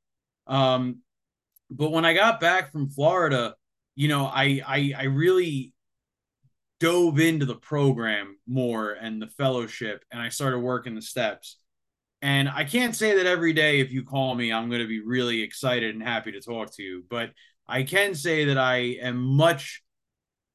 Um, 0.47 0.99
but 1.75 1.91
when 1.91 2.05
I 2.05 2.13
got 2.13 2.39
back 2.39 2.71
from 2.71 2.89
Florida, 2.89 3.55
you 3.95 4.07
know, 4.07 4.25
I 4.25 4.61
I, 4.65 4.93
I 4.97 5.03
really 5.05 5.73
dove 6.79 7.19
into 7.19 7.45
the 7.45 7.55
program 7.55 8.37
more 8.47 8.91
and 8.91 9.21
the 9.21 9.27
fellowship, 9.27 10.03
and 10.11 10.21
I 10.21 10.29
started 10.29 10.59
working 10.59 10.95
the 10.95 11.01
steps. 11.01 11.57
And 12.21 12.47
I 12.47 12.63
can't 12.63 12.95
say 12.95 13.17
that 13.17 13.25
every 13.25 13.51
day, 13.51 13.81
if 13.81 13.91
you 13.91 14.03
call 14.03 14.33
me, 14.33 14.53
I'm 14.53 14.69
going 14.69 14.81
to 14.81 14.87
be 14.87 15.01
really 15.01 15.41
excited 15.41 15.93
and 15.93 16.01
happy 16.01 16.31
to 16.31 16.41
talk 16.41 16.73
to 16.75 16.83
you. 16.83 17.03
But 17.09 17.31
I 17.67 17.83
can 17.83 18.15
say 18.15 18.45
that 18.45 18.57
I 18.57 18.97
am 19.01 19.17
much 19.17 19.83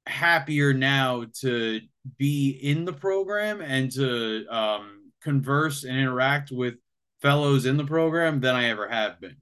happier 0.07 0.73
now 0.73 1.27
to 1.41 1.81
be 2.17 2.51
in 2.51 2.87
the 2.87 2.93
program 2.93 3.61
and 3.61 3.91
to 3.93 4.47
um, 4.49 5.13
converse 5.23 5.85
and 5.85 5.97
interact 5.97 6.51
with 6.51 6.77
fellows 7.21 7.67
in 7.67 7.77
the 7.77 7.85
program 7.85 8.41
than 8.41 8.55
I 8.55 8.71
ever 8.71 8.89
have 8.89 9.21
been. 9.21 9.37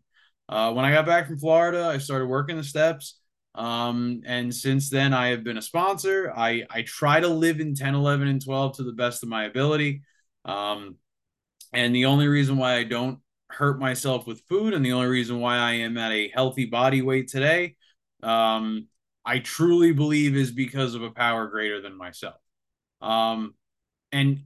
Uh, 0.48 0.72
when 0.72 0.84
I 0.84 0.92
got 0.92 1.06
back 1.06 1.26
from 1.26 1.38
Florida, 1.38 1.86
I 1.86 1.98
started 1.98 2.26
working 2.26 2.56
the 2.56 2.64
steps. 2.64 3.18
Um, 3.54 4.22
and 4.26 4.54
since 4.54 4.90
then, 4.90 5.14
I 5.14 5.28
have 5.28 5.42
been 5.42 5.56
a 5.56 5.62
sponsor. 5.62 6.32
I, 6.36 6.64
I 6.70 6.82
try 6.82 7.20
to 7.20 7.28
live 7.28 7.58
in 7.58 7.74
10, 7.74 7.94
11, 7.94 8.28
and 8.28 8.44
12 8.44 8.76
to 8.76 8.82
the 8.82 8.92
best 8.92 9.22
of 9.22 9.28
my 9.28 9.44
ability. 9.44 10.02
Um, 10.44 10.96
and 11.72 11.94
the 11.94 12.06
only 12.06 12.28
reason 12.28 12.58
why 12.58 12.76
I 12.76 12.84
don't 12.84 13.18
hurt 13.48 13.78
myself 13.78 14.26
with 14.26 14.42
food 14.48 14.74
and 14.74 14.84
the 14.84 14.92
only 14.92 15.08
reason 15.08 15.40
why 15.40 15.56
I 15.56 15.72
am 15.72 15.96
at 15.98 16.12
a 16.12 16.28
healthy 16.28 16.66
body 16.66 17.02
weight 17.02 17.28
today, 17.28 17.76
um, 18.22 18.88
I 19.24 19.38
truly 19.40 19.92
believe 19.92 20.36
is 20.36 20.50
because 20.50 20.94
of 20.94 21.02
a 21.02 21.10
power 21.10 21.48
greater 21.48 21.80
than 21.80 21.96
myself. 21.96 22.36
Um, 23.00 23.54
and 24.12 24.44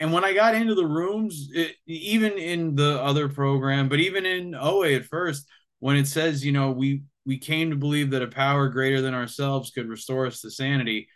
and 0.00 0.12
when 0.14 0.24
I 0.24 0.32
got 0.32 0.54
into 0.54 0.74
the 0.74 0.86
rooms, 0.86 1.50
it, 1.52 1.76
even 1.86 2.32
in 2.32 2.74
the 2.74 3.00
other 3.02 3.28
program, 3.28 3.90
but 3.90 4.00
even 4.00 4.24
in 4.24 4.54
OA 4.54 4.94
at 4.94 5.04
first, 5.04 5.46
when 5.78 5.96
it 5.96 6.08
says, 6.08 6.44
you 6.44 6.52
know, 6.52 6.70
we 6.70 7.02
we 7.26 7.36
came 7.36 7.70
to 7.70 7.76
believe 7.76 8.10
that 8.10 8.22
a 8.22 8.26
power 8.26 8.68
greater 8.68 9.02
than 9.02 9.12
ourselves 9.12 9.70
could 9.70 9.88
restore 9.88 10.26
us 10.26 10.40
to 10.40 10.50
sanity. 10.50 11.08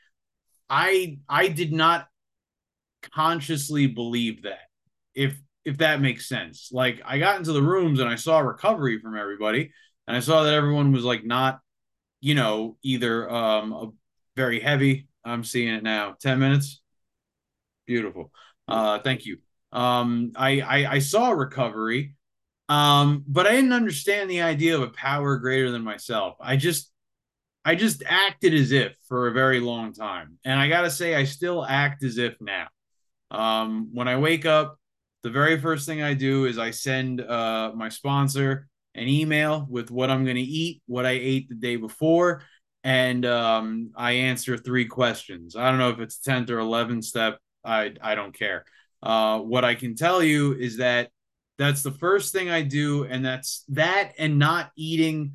I 0.68 1.18
I 1.28 1.48
did 1.48 1.72
not 1.72 2.06
consciously 3.14 3.86
believe 3.86 4.42
that. 4.42 4.68
If 5.14 5.34
if 5.64 5.78
that 5.78 6.02
makes 6.02 6.28
sense. 6.28 6.68
Like 6.70 7.00
I 7.06 7.18
got 7.18 7.38
into 7.38 7.52
the 7.52 7.62
rooms 7.62 8.00
and 8.00 8.08
I 8.08 8.16
saw 8.16 8.40
recovery 8.40 9.00
from 9.00 9.16
everybody 9.16 9.72
and 10.06 10.14
I 10.14 10.20
saw 10.20 10.42
that 10.42 10.52
everyone 10.52 10.92
was 10.92 11.04
like 11.04 11.24
not, 11.24 11.60
you 12.20 12.34
know, 12.34 12.76
either 12.82 13.30
um 13.30 13.94
very 14.36 14.60
heavy. 14.60 15.08
I'm 15.24 15.42
seeing 15.42 15.72
it 15.72 15.82
now. 15.82 16.16
10 16.20 16.38
minutes. 16.38 16.82
Beautiful. 17.86 18.30
Uh 18.68 18.98
thank 19.00 19.26
you. 19.26 19.38
Um 19.72 20.32
I 20.36 20.60
I, 20.60 20.92
I 20.94 20.98
saw 20.98 21.30
recovery 21.30 22.16
um, 22.68 23.24
but 23.26 23.46
I 23.46 23.52
didn't 23.52 23.72
understand 23.72 24.30
the 24.30 24.42
idea 24.42 24.74
of 24.74 24.82
a 24.82 24.88
power 24.88 25.36
greater 25.36 25.70
than 25.70 25.82
myself. 25.82 26.36
I 26.40 26.56
just 26.56 26.90
I 27.64 27.74
just 27.74 28.02
acted 28.06 28.54
as 28.54 28.72
if 28.72 28.92
for 29.08 29.28
a 29.28 29.32
very 29.32 29.60
long 29.60 29.92
time. 29.92 30.38
And 30.44 30.58
I 30.58 30.68
gotta 30.68 30.90
say, 30.90 31.14
I 31.14 31.24
still 31.24 31.64
act 31.64 32.04
as 32.04 32.18
if 32.18 32.34
now. 32.40 32.68
Um, 33.30 33.90
when 33.92 34.08
I 34.08 34.16
wake 34.16 34.46
up, 34.46 34.78
the 35.22 35.30
very 35.30 35.58
first 35.58 35.86
thing 35.86 36.02
I 36.02 36.14
do 36.14 36.44
is 36.44 36.58
I 36.58 36.70
send 36.70 37.20
uh, 37.20 37.72
my 37.74 37.88
sponsor 37.88 38.68
an 38.94 39.08
email 39.08 39.66
with 39.68 39.90
what 39.90 40.10
I'm 40.10 40.24
going 40.24 40.36
to 40.36 40.42
eat, 40.42 40.82
what 40.86 41.06
I 41.06 41.12
ate 41.12 41.48
the 41.48 41.54
day 41.54 41.76
before, 41.76 42.42
and 42.84 43.24
um, 43.24 43.90
I 43.96 44.12
answer 44.12 44.56
three 44.58 44.84
questions. 44.84 45.56
I 45.56 45.70
don't 45.70 45.78
know 45.78 45.88
if 45.88 45.98
it's 45.98 46.18
10th 46.18 46.50
or 46.50 46.58
11th 46.58 47.04
step. 47.04 47.38
I, 47.64 47.94
I 48.02 48.14
don't 48.14 48.36
care. 48.36 48.64
Uh, 49.02 49.38
what 49.40 49.64
I 49.64 49.74
can 49.74 49.94
tell 49.94 50.22
you 50.22 50.54
is 50.54 50.78
that 50.78 51.10
that's 51.58 51.82
the 51.82 51.92
first 51.92 52.32
thing 52.32 52.50
I 52.50 52.62
do, 52.62 53.04
and 53.04 53.24
that's 53.24 53.64
that 53.68 54.12
and 54.18 54.38
not 54.38 54.70
eating 54.76 55.34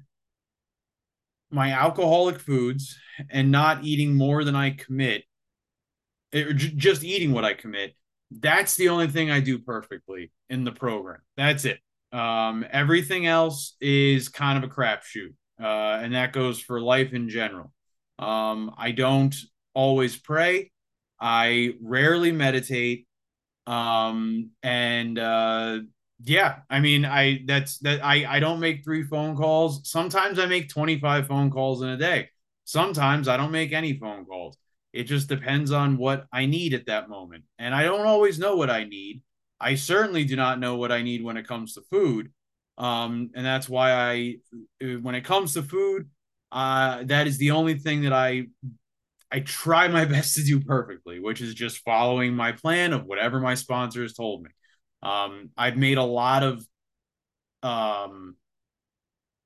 my 1.52 1.72
alcoholic 1.72 2.40
foods 2.40 2.98
and 3.30 3.52
not 3.52 3.84
eating 3.84 4.16
more 4.16 4.44
than 4.44 4.56
I 4.56 4.72
commit, 4.72 5.24
or 6.34 6.54
j- 6.54 6.74
just 6.76 7.04
eating 7.04 7.32
what 7.32 7.46
I 7.46 7.54
commit. 7.54 7.96
That's 8.32 8.76
the 8.76 8.90
only 8.90 9.08
thing 9.08 9.32
I 9.32 9.40
do 9.40 9.60
perfectly 9.60 10.32
in 10.50 10.64
the 10.64 10.72
program. 10.72 11.22
That's 11.38 11.66
it. 11.66 11.80
Um, 12.12 12.66
everything 12.70 13.26
else 13.26 13.76
is 13.80 14.30
kind 14.30 14.62
of 14.62 14.70
a 14.70 14.74
crapshoot, 14.74 15.34
uh, 15.62 16.00
and 16.04 16.16
that 16.16 16.34
goes 16.34 16.60
for 16.60 16.82
life 16.82 17.14
in 17.14 17.30
general. 17.30 17.72
Um, 18.18 18.74
I 18.78 18.92
don't 18.92 19.36
always 19.74 20.18
pray. 20.18 20.72
I 21.20 21.76
rarely 21.82 22.32
meditate. 22.32 23.08
Um, 23.68 24.52
and 24.64 25.20
uh, 25.20 25.80
yeah, 26.24 26.60
I 26.70 26.80
mean, 26.80 27.06
I 27.06 27.42
that's 27.46 27.80
that 27.80 28.04
I 28.04 28.26
I 28.38 28.40
don't 28.40 28.60
make 28.60 28.84
three 28.84 29.04
phone 29.04 29.36
calls. 29.36 29.90
Sometimes 29.90 30.40
I 30.40 30.46
make 30.46 30.70
25 30.70 31.28
phone 31.28 31.50
calls 31.50 31.82
in 31.82 31.90
a 31.90 31.98
day. 31.98 32.30
Sometimes 32.66 33.28
I 33.28 33.38
don't 33.38 33.52
make 33.52 33.72
any 33.72 33.98
phone 33.98 34.26
calls. 34.26 34.58
It 34.92 35.04
just 35.04 35.30
depends 35.30 35.72
on 35.72 35.98
what 35.98 36.26
I 36.34 36.46
need 36.46 36.74
at 36.74 36.88
that 36.88 37.10
moment. 37.10 37.44
And 37.60 37.76
I 37.76 37.84
don't 37.84 38.08
always 38.08 38.40
know 38.40 38.56
what 38.56 38.70
I 38.70 38.84
need. 38.86 39.22
I 39.60 39.76
certainly 39.76 40.24
do 40.24 40.36
not 40.36 40.60
know 40.60 40.76
what 40.78 40.92
I 40.92 41.02
need 41.02 41.24
when 41.24 41.38
it 41.38 41.48
comes 41.48 41.74
to 41.76 41.82
food. 41.90 42.32
Um, 42.78 43.30
and 43.36 43.46
that's 43.46 43.70
why 43.70 43.92
I 43.92 44.36
when 44.82 45.16
it 45.16 45.26
comes 45.26 45.54
to 45.54 45.64
food, 45.64 46.10
uh, 46.52 47.04
that 47.06 47.28
is 47.28 47.38
the 47.38 47.52
only 47.52 47.76
thing 47.76 48.02
that 48.02 48.14
I 48.14 48.48
I 49.32 49.42
try 49.42 49.88
my 49.88 50.06
best 50.06 50.36
to 50.36 50.44
do 50.44 50.60
perfectly, 50.60 51.20
which 51.20 51.42
is 51.42 51.54
just 51.54 51.80
following 51.80 52.36
my 52.36 52.52
plan 52.52 52.94
of 52.94 53.06
whatever 53.06 53.40
my 53.40 53.56
sponsor 53.56 54.02
has 54.02 54.14
told 54.14 54.44
me. 54.44 54.50
Um, 55.02 55.50
I've 55.58 55.78
made 55.78 55.98
a 55.98 56.04
lot 56.04 56.44
of, 56.44 56.66
um, 57.64 58.36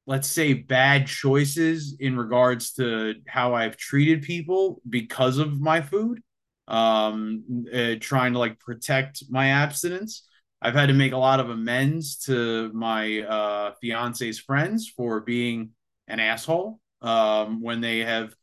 let's 0.06 0.28
say, 0.28 0.54
bad 0.54 1.08
choices 1.08 1.96
in 2.00 2.18
regards 2.18 2.74
to 2.74 3.16
how 3.28 3.54
I've 3.54 3.78
treated 3.78 4.22
people 4.22 4.82
because 4.90 5.38
of 5.38 5.62
my 5.62 5.82
food, 5.82 6.22
um, 6.68 7.66
uh, 7.74 7.96
trying 8.00 8.34
to 8.34 8.40
like 8.40 8.60
protect 8.60 9.24
my 9.30 9.48
abstinence. 9.50 10.28
I've 10.62 10.75
had 10.75 10.88
to 10.88 10.94
make 10.94 11.12
a 11.12 11.18
lot 11.18 11.40
of 11.40 11.50
amends 11.50 12.18
to 12.25 12.72
my 12.74 13.22
uh, 13.22 13.74
fiance's 13.82 14.40
friends 14.40 14.92
for 14.96 15.22
being 15.22 15.72
an 16.08 16.20
asshole 16.20 16.80
um, 17.02 17.62
when 17.62 17.82
they 17.82 18.00
have 18.00 18.34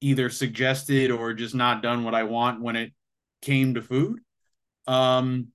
either 0.00 0.30
suggested 0.30 1.10
or 1.10 1.34
just 1.34 1.54
not 1.54 1.82
done 1.82 2.04
what 2.04 2.14
I 2.14 2.24
want 2.24 2.62
when 2.62 2.76
it 2.76 2.92
came 3.42 3.74
to 3.74 3.82
food. 3.82 4.20
Um, 4.86 5.48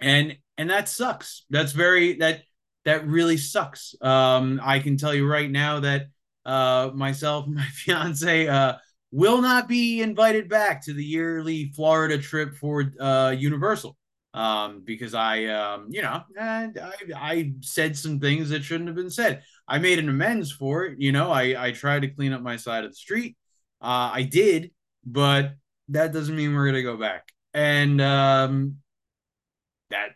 and 0.00 0.36
and 0.58 0.70
that 0.70 0.88
sucks. 0.88 1.44
That's 1.50 1.72
very 1.72 2.14
that 2.18 2.42
that 2.84 3.06
really 3.06 3.36
sucks. 3.36 3.94
Um, 4.00 4.60
I 4.62 4.78
can 4.78 4.96
tell 4.96 5.14
you 5.14 5.26
right 5.26 5.50
now 5.50 5.80
that 5.80 6.06
uh, 6.44 6.90
myself 6.94 7.46
my 7.48 7.64
fiance 7.64 8.48
uh, 8.48 8.74
will 9.12 9.42
not 9.42 9.68
be 9.68 10.02
invited 10.02 10.48
back 10.48 10.84
to 10.84 10.92
the 10.92 11.04
yearly 11.04 11.72
Florida 11.74 12.18
trip 12.18 12.54
for 12.54 12.92
uh, 13.00 13.34
Universal 13.36 13.96
um, 14.34 14.82
because 14.84 15.14
I, 15.14 15.46
um, 15.46 15.88
you 15.90 16.02
know, 16.02 16.22
I, 16.38 16.68
I 17.16 17.52
said 17.60 17.96
some 17.96 18.20
things 18.20 18.50
that 18.50 18.62
shouldn't 18.62 18.88
have 18.88 18.96
been 18.96 19.10
said. 19.10 19.42
I 19.66 19.78
made 19.78 19.98
an 19.98 20.08
amends 20.08 20.52
for 20.52 20.84
it. 20.84 21.00
You 21.00 21.12
know, 21.12 21.30
I, 21.30 21.66
I 21.66 21.72
tried 21.72 22.02
to 22.02 22.08
clean 22.08 22.32
up 22.32 22.42
my 22.42 22.56
side 22.56 22.84
of 22.84 22.90
the 22.90 22.96
street. 22.96 23.36
Uh, 23.80 24.10
I 24.12 24.22
did, 24.22 24.72
but 25.04 25.54
that 25.88 26.12
doesn't 26.12 26.36
mean 26.36 26.54
we're 26.54 26.72
to 26.72 26.82
go 26.82 26.96
back. 26.96 27.32
And 27.52 28.00
um, 28.00 28.76
that 29.90 30.10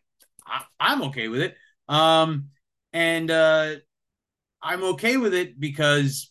I, 0.47 0.93
am 0.93 1.03
okay 1.05 1.29
with 1.29 1.41
it. 1.41 1.57
Um, 1.89 2.51
and 2.93 3.31
uh, 3.31 3.77
I'm 4.63 4.85
okay 4.85 5.17
with 5.17 5.35
it 5.35 5.59
because 5.59 6.31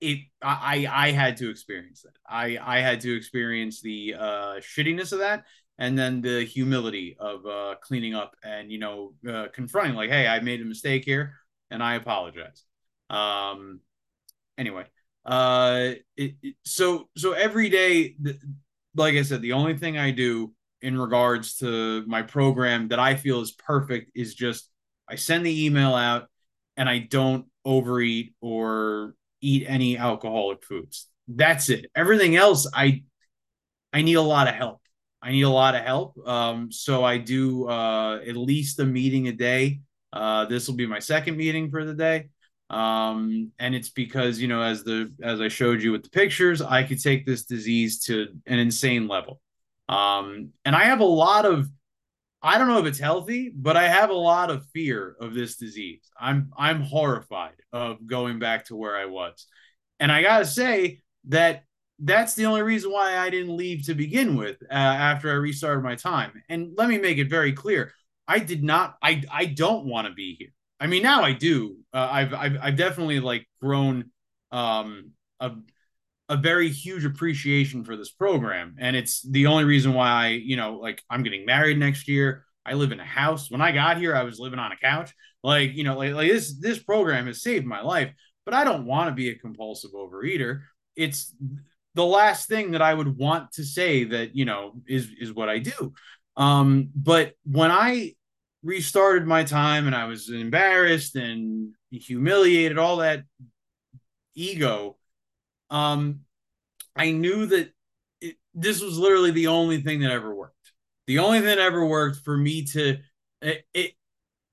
it 0.00 0.18
I 0.42 0.86
I 0.90 1.10
had 1.12 1.36
to 1.38 1.50
experience 1.50 2.02
that. 2.02 2.16
I 2.28 2.58
I 2.60 2.80
had 2.80 3.00
to 3.02 3.16
experience 3.16 3.80
the 3.80 4.14
uh, 4.18 4.54
shittiness 4.60 5.12
of 5.12 5.20
that, 5.20 5.44
and 5.78 5.98
then 5.98 6.20
the 6.20 6.44
humility 6.44 7.16
of 7.18 7.46
uh, 7.46 7.76
cleaning 7.82 8.14
up 8.14 8.36
and 8.42 8.70
you 8.70 8.78
know 8.78 9.14
uh, 9.28 9.46
confronting 9.52 9.94
like, 9.94 10.10
hey, 10.10 10.26
I 10.26 10.40
made 10.40 10.60
a 10.60 10.64
mistake 10.64 11.04
here, 11.04 11.34
and 11.70 11.82
I 11.82 11.94
apologize. 11.94 12.64
Um, 13.08 13.80
anyway, 14.58 14.84
uh, 15.24 15.92
it, 16.16 16.34
it, 16.42 16.56
so 16.64 17.08
so 17.16 17.32
every 17.32 17.68
day, 17.70 18.16
like 18.94 19.14
I 19.14 19.22
said, 19.22 19.42
the 19.42 19.52
only 19.52 19.76
thing 19.76 19.98
I 19.98 20.10
do 20.10 20.52
in 20.82 20.98
regards 20.98 21.56
to 21.56 22.04
my 22.06 22.22
program 22.22 22.88
that 22.88 22.98
I 22.98 23.16
feel 23.16 23.40
is 23.40 23.52
perfect 23.52 24.12
is 24.14 24.34
just 24.34 24.68
I 25.08 25.16
send 25.16 25.46
the 25.46 25.64
email 25.64 25.94
out 25.94 26.28
and 26.76 26.88
I 26.88 26.98
don't 26.98 27.46
overeat 27.64 28.34
or 28.40 29.14
eat 29.40 29.64
any 29.66 29.96
alcoholic 29.96 30.62
foods. 30.62 31.08
That's 31.26 31.70
it. 31.70 31.86
Everything 31.94 32.36
else 32.36 32.68
I 32.72 33.04
I 33.92 34.02
need 34.02 34.14
a 34.14 34.22
lot 34.22 34.48
of 34.48 34.54
help. 34.54 34.80
I 35.22 35.30
need 35.30 35.42
a 35.42 35.48
lot 35.48 35.74
of 35.74 35.82
help. 35.82 36.18
Um, 36.28 36.70
so 36.70 37.02
I 37.02 37.16
do 37.16 37.66
uh, 37.66 38.20
at 38.26 38.36
least 38.36 38.78
a 38.78 38.84
meeting 38.84 39.28
a 39.28 39.32
day. 39.32 39.80
Uh, 40.12 40.44
this 40.44 40.68
will 40.68 40.74
be 40.74 40.86
my 40.86 40.98
second 40.98 41.36
meeting 41.36 41.70
for 41.70 41.84
the 41.84 41.94
day. 41.94 42.28
Um, 42.74 43.52
and 43.60 43.72
it's 43.72 43.90
because 43.90 44.40
you 44.40 44.48
know 44.48 44.60
as 44.60 44.82
the 44.82 45.12
as 45.22 45.40
I 45.40 45.46
showed 45.46 45.80
you 45.80 45.92
with 45.92 46.02
the 46.02 46.10
pictures, 46.10 46.60
I 46.60 46.82
could 46.82 47.00
take 47.00 47.24
this 47.24 47.44
disease 47.44 48.00
to 48.06 48.26
an 48.46 48.58
insane 48.58 49.06
level. 49.06 49.40
Um, 49.88 50.50
and 50.64 50.74
I 50.74 50.84
have 50.84 50.98
a 50.98 51.04
lot 51.04 51.46
of, 51.46 51.68
I 52.42 52.58
don't 52.58 52.66
know 52.66 52.78
if 52.78 52.86
it's 52.86 52.98
healthy, 52.98 53.52
but 53.54 53.76
I 53.76 53.86
have 53.86 54.10
a 54.10 54.14
lot 54.14 54.50
of 54.50 54.66
fear 54.72 55.14
of 55.20 55.34
this 55.34 55.56
disease. 55.56 56.10
I'm 56.18 56.50
I'm 56.58 56.82
horrified 56.82 57.54
of 57.72 58.04
going 58.06 58.40
back 58.40 58.64
to 58.66 58.76
where 58.76 58.96
I 58.96 59.04
was. 59.04 59.46
And 60.00 60.10
I 60.10 60.22
gotta 60.22 60.44
say 60.44 61.00
that 61.28 61.62
that's 62.00 62.34
the 62.34 62.46
only 62.46 62.62
reason 62.62 62.90
why 62.90 63.18
I 63.18 63.30
didn't 63.30 63.56
leave 63.56 63.86
to 63.86 63.94
begin 63.94 64.34
with 64.34 64.56
uh, 64.68 64.74
after 64.74 65.30
I 65.30 65.34
restarted 65.34 65.84
my 65.84 65.94
time. 65.94 66.42
And 66.48 66.72
let 66.76 66.88
me 66.88 66.98
make 66.98 67.18
it 67.18 67.30
very 67.30 67.52
clear: 67.52 67.92
I 68.26 68.40
did 68.40 68.64
not. 68.64 68.96
I 69.00 69.22
I 69.30 69.44
don't 69.44 69.86
want 69.86 70.08
to 70.08 70.12
be 70.12 70.34
here. 70.34 70.50
I 70.80 70.86
mean, 70.86 71.02
now 71.02 71.22
I 71.22 71.32
do. 71.32 71.76
Uh, 71.92 72.08
I've, 72.10 72.34
I've 72.34 72.58
I've 72.60 72.76
definitely 72.76 73.20
like 73.20 73.46
grown 73.60 74.10
um 74.50 75.12
a 75.40 75.52
a 76.28 76.36
very 76.36 76.70
huge 76.70 77.04
appreciation 77.04 77.84
for 77.84 77.96
this 77.96 78.10
program. 78.10 78.76
And 78.78 78.96
it's 78.96 79.20
the 79.22 79.46
only 79.46 79.64
reason 79.64 79.92
why 79.92 80.08
i 80.08 80.28
you 80.28 80.56
know 80.56 80.74
like 80.76 81.02
i'm 81.10 81.22
getting 81.22 81.44
married 81.44 81.78
next 81.78 82.08
year. 82.08 82.44
I 82.66 82.74
live 82.74 82.92
in 82.92 83.00
a 83.00 83.04
house. 83.04 83.50
When 83.50 83.60
i 83.60 83.72
got 83.72 83.98
here 83.98 84.16
i 84.16 84.22
was 84.22 84.38
living 84.38 84.58
on 84.58 84.72
a 84.72 84.76
couch. 84.76 85.12
Like 85.42 85.74
you 85.74 85.84
know 85.84 85.96
like, 85.96 86.14
like 86.14 86.30
this 86.30 86.58
this 86.58 86.78
program 86.78 87.26
has 87.26 87.42
saved 87.42 87.66
my 87.66 87.82
life. 87.82 88.12
But 88.44 88.54
i 88.54 88.64
don't 88.64 88.86
want 88.86 89.08
to 89.08 89.14
be 89.14 89.30
a 89.30 89.38
compulsive 89.38 89.92
overeater. 89.92 90.62
It's 90.96 91.34
the 91.94 92.04
last 92.06 92.48
thing 92.48 92.72
that 92.72 92.82
i 92.82 92.92
would 92.92 93.16
want 93.18 93.52
to 93.52 93.64
say 93.64 94.04
that 94.04 94.34
you 94.34 94.44
know 94.44 94.74
is 94.86 95.10
is 95.18 95.32
what 95.32 95.48
i 95.48 95.58
do. 95.58 95.92
Um 96.36 96.90
but 96.94 97.34
when 97.44 97.70
i 97.70 98.14
restarted 98.64 99.26
my 99.26 99.44
time 99.44 99.86
and 99.86 99.94
i 99.94 100.06
was 100.06 100.30
embarrassed 100.30 101.14
and 101.14 101.74
humiliated 101.90 102.78
all 102.78 102.96
that 102.96 103.22
ego 104.34 104.96
um, 105.70 106.20
I 106.96 107.10
knew 107.10 107.46
that 107.46 107.72
it, 108.20 108.36
this 108.54 108.80
was 108.80 108.98
literally 108.98 109.32
the 109.32 109.48
only 109.48 109.80
thing 109.80 110.00
that 110.00 110.12
ever 110.12 110.34
worked. 110.34 110.54
The 111.06 111.18
only 111.18 111.38
thing 111.38 111.48
that 111.48 111.58
ever 111.58 111.84
worked 111.84 112.18
for 112.24 112.36
me 112.36 112.64
to 112.66 112.98
it, 113.42 113.64
it 113.74 113.92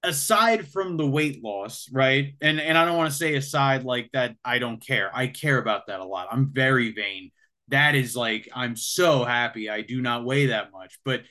aside 0.03 0.67
from 0.67 0.97
the 0.97 1.07
weight 1.07 1.43
loss, 1.43 1.87
right? 1.91 2.33
And 2.41 2.59
and 2.59 2.77
I 2.77 2.85
don't 2.85 2.97
want 2.97 3.11
to 3.11 3.17
say 3.17 3.35
aside 3.35 3.83
like 3.83 4.09
that 4.13 4.35
I 4.43 4.59
don't 4.59 4.85
care. 4.85 5.15
I 5.15 5.27
care 5.27 5.59
about 5.59 5.87
that 5.87 5.99
a 5.99 6.05
lot. 6.05 6.27
I'm 6.31 6.51
very 6.51 6.91
vain. 6.91 7.31
That 7.69 7.95
is 7.95 8.15
like 8.15 8.49
I'm 8.53 8.75
so 8.75 9.23
happy 9.23 9.69
I 9.69 9.81
do 9.81 10.01
not 10.01 10.25
weigh 10.25 10.47
that 10.47 10.71
much. 10.71 10.99
But 11.05 11.21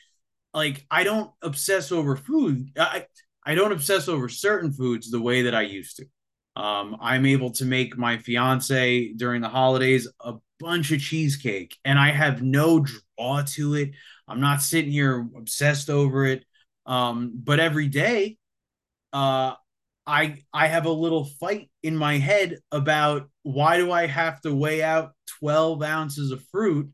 like 0.52 0.86
I 0.90 1.04
don't 1.04 1.30
obsess 1.42 1.92
over 1.92 2.16
food. 2.16 2.70
I 2.78 3.06
I 3.44 3.54
don't 3.54 3.72
obsess 3.72 4.08
over 4.08 4.28
certain 4.28 4.72
foods 4.72 5.10
the 5.10 5.20
way 5.20 5.42
that 5.42 5.54
I 5.54 5.62
used 5.62 5.96
to. 5.98 6.06
Um, 6.60 6.96
I'm 7.00 7.26
able 7.26 7.52
to 7.52 7.64
make 7.64 7.96
my 7.96 8.18
fiance 8.18 9.12
during 9.14 9.40
the 9.40 9.48
holidays 9.48 10.08
a 10.20 10.34
bunch 10.58 10.90
of 10.92 11.00
cheesecake, 11.00 11.76
and 11.84 11.98
I 11.98 12.10
have 12.10 12.42
no 12.42 12.80
draw 12.80 13.42
to 13.42 13.74
it. 13.74 13.92
I'm 14.28 14.40
not 14.40 14.62
sitting 14.62 14.92
here 14.92 15.26
obsessed 15.36 15.90
over 15.90 16.26
it. 16.26 16.44
Um, 16.86 17.32
but 17.34 17.60
every 17.60 17.88
day, 17.88 18.36
uh, 19.12 19.54
I 20.06 20.38
I 20.52 20.66
have 20.66 20.86
a 20.86 20.90
little 20.90 21.24
fight 21.24 21.70
in 21.82 21.96
my 21.96 22.18
head 22.18 22.58
about 22.72 23.28
why 23.42 23.76
do 23.76 23.92
I 23.92 24.06
have 24.06 24.40
to 24.42 24.54
weigh 24.54 24.82
out 24.82 25.12
12 25.38 25.82
ounces 25.82 26.32
of 26.32 26.44
fruit 26.50 26.90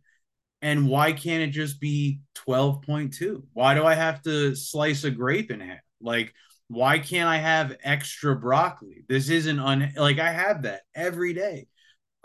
and 0.62 0.88
why 0.88 1.12
can't 1.12 1.42
it 1.42 1.50
just 1.50 1.80
be 1.80 2.20
12.2? 2.46 3.42
Why 3.52 3.74
do 3.74 3.84
I 3.84 3.94
have 3.94 4.22
to 4.22 4.54
slice 4.54 5.04
a 5.04 5.10
grape 5.10 5.50
in 5.50 5.60
half? 5.60 5.78
Like, 6.00 6.34
why 6.68 6.98
can't 6.98 7.28
I 7.28 7.36
have 7.36 7.76
extra 7.82 8.34
broccoli? 8.34 9.04
This 9.08 9.28
isn't 9.28 9.58
un 9.60 9.92
like 9.96 10.18
I 10.18 10.32
have 10.32 10.62
that 10.62 10.82
every 10.94 11.32
day. 11.32 11.68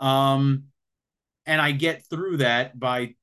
Um, 0.00 0.64
and 1.46 1.60
I 1.60 1.72
get 1.72 2.04
through 2.08 2.38
that 2.38 2.78
by 2.78 3.14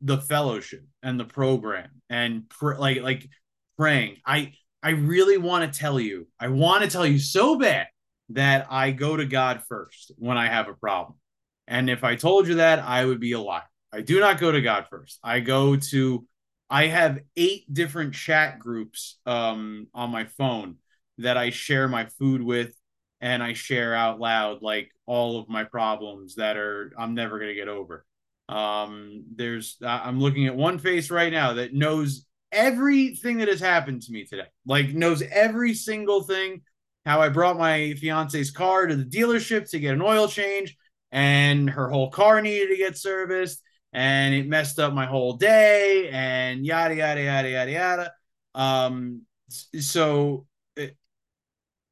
the 0.00 0.18
fellowship 0.18 0.84
and 1.02 1.20
the 1.20 1.24
program 1.24 1.90
and 2.08 2.48
pr- 2.48 2.76
like 2.76 3.02
like 3.02 3.28
praying. 3.76 4.16
I 4.24 4.52
I 4.82 4.90
really 4.90 5.38
want 5.38 5.70
to 5.70 5.78
tell 5.78 5.98
you, 6.00 6.28
I 6.38 6.48
want 6.48 6.84
to 6.84 6.90
tell 6.90 7.06
you 7.06 7.18
so 7.18 7.58
bad 7.58 7.88
that 8.30 8.66
I 8.70 8.92
go 8.92 9.16
to 9.16 9.24
God 9.24 9.62
first 9.68 10.12
when 10.16 10.36
I 10.36 10.46
have 10.46 10.68
a 10.68 10.74
problem. 10.74 11.18
And 11.66 11.90
if 11.90 12.04
I 12.04 12.16
told 12.16 12.46
you 12.46 12.56
that, 12.56 12.78
I 12.78 13.04
would 13.04 13.20
be 13.20 13.32
a 13.32 13.40
liar. 13.40 13.62
I 13.92 14.02
do 14.02 14.20
not 14.20 14.38
go 14.38 14.52
to 14.52 14.60
God 14.60 14.86
first. 14.90 15.18
I 15.22 15.40
go 15.40 15.76
to 15.76 16.26
I 16.70 16.86
have 16.86 17.20
eight 17.36 17.72
different 17.72 18.14
chat 18.14 18.58
groups 18.58 19.18
um, 19.24 19.86
on 19.94 20.10
my 20.10 20.24
phone 20.24 20.76
that 21.18 21.36
I 21.36 21.50
share 21.50 21.88
my 21.88 22.06
food 22.18 22.42
with 22.42 22.74
and 23.20 23.42
I 23.42 23.54
share 23.54 23.94
out 23.94 24.20
loud 24.20 24.62
like 24.62 24.90
all 25.06 25.38
of 25.38 25.48
my 25.48 25.64
problems 25.64 26.36
that 26.36 26.56
are 26.56 26.92
I'm 26.98 27.14
never 27.14 27.38
going 27.38 27.50
to 27.50 27.54
get 27.54 27.68
over. 27.68 28.04
Um, 28.48 29.24
there's 29.34 29.76
I'm 29.82 30.20
looking 30.20 30.46
at 30.46 30.56
one 30.56 30.78
face 30.78 31.10
right 31.10 31.32
now 31.32 31.54
that 31.54 31.74
knows 31.74 32.26
everything 32.52 33.38
that 33.38 33.48
has 33.48 33.60
happened 33.60 34.02
to 34.02 34.12
me 34.12 34.24
today. 34.24 34.46
Like 34.66 34.90
knows 34.90 35.22
every 35.22 35.74
single 35.74 36.22
thing 36.22 36.62
how 37.04 37.22
I 37.22 37.30
brought 37.30 37.58
my 37.58 37.94
fiance's 37.94 38.50
car 38.50 38.86
to 38.86 38.94
the 38.94 39.04
dealership 39.04 39.70
to 39.70 39.80
get 39.80 39.94
an 39.94 40.02
oil 40.02 40.28
change 40.28 40.76
and 41.10 41.70
her 41.70 41.88
whole 41.88 42.10
car 42.10 42.42
needed 42.42 42.68
to 42.68 42.76
get 42.76 42.98
serviced 42.98 43.62
and 43.92 44.34
it 44.34 44.46
messed 44.46 44.78
up 44.78 44.92
my 44.92 45.06
whole 45.06 45.34
day 45.34 46.08
and 46.10 46.64
yada 46.64 46.94
yada 46.94 47.22
yada 47.22 47.50
yada 47.50 47.70
yada. 47.70 48.12
Um 48.54 49.22
so 49.50 50.46
it, 50.76 50.96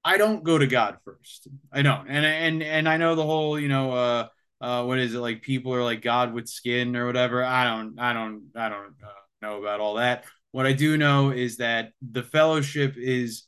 i 0.05 0.19
don't 0.19 0.45
go 0.45 0.59
to 0.59 0.67
god 0.67 0.99
first. 1.05 1.49
I 1.73 1.83
don't. 1.83 2.09
And 2.09 2.25
and 2.26 2.62
and 2.62 2.88
i 2.88 2.97
know 2.97 3.15
the 3.15 3.25
whole 3.25 3.59
you 3.59 3.69
know 3.69 3.93
uh 3.93 4.29
uh 4.61 4.85
what 4.85 4.99
is 4.99 5.15
it 5.15 5.19
like 5.21 5.43
people 5.43 5.75
are 5.75 5.83
like 5.83 6.03
god 6.03 6.33
with 6.35 6.49
skin 6.49 6.97
or 6.97 7.07
whatever. 7.07 7.45
I 7.45 7.65
don't 7.65 7.99
i 7.99 8.12
don't 8.12 8.50
i 8.55 8.69
don't 8.69 8.95
uh, 9.03 9.23
know 9.43 9.61
about 9.61 9.81
all 9.81 9.95
that. 9.95 10.25
What 10.53 10.67
i 10.67 10.73
do 10.73 10.97
know 10.97 11.31
is 11.31 11.59
that 11.59 11.93
the 12.03 12.23
fellowship 12.23 12.95
is 12.97 13.47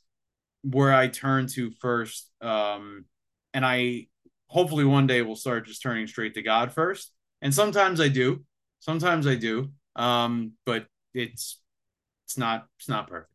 where 0.62 0.92
i 0.92 1.06
turn 1.08 1.46
to 1.46 1.70
first 1.70 2.30
um 2.40 3.04
and 3.54 3.64
i 3.64 4.06
hopefully 4.48 4.84
one 4.84 5.06
day 5.06 5.22
will 5.22 5.36
start 5.36 5.66
just 5.66 5.82
turning 5.82 6.06
straight 6.06 6.34
to 6.34 6.42
god 6.42 6.72
first 6.72 7.12
and 7.42 7.54
sometimes 7.54 8.00
I 8.00 8.08
do, 8.08 8.44
sometimes 8.80 9.26
I 9.26 9.34
do, 9.34 9.70
um, 9.96 10.52
but 10.66 10.86
it's 11.14 11.60
it's 12.24 12.38
not 12.38 12.66
it's 12.78 12.88
not 12.88 13.08
perfect. 13.08 13.32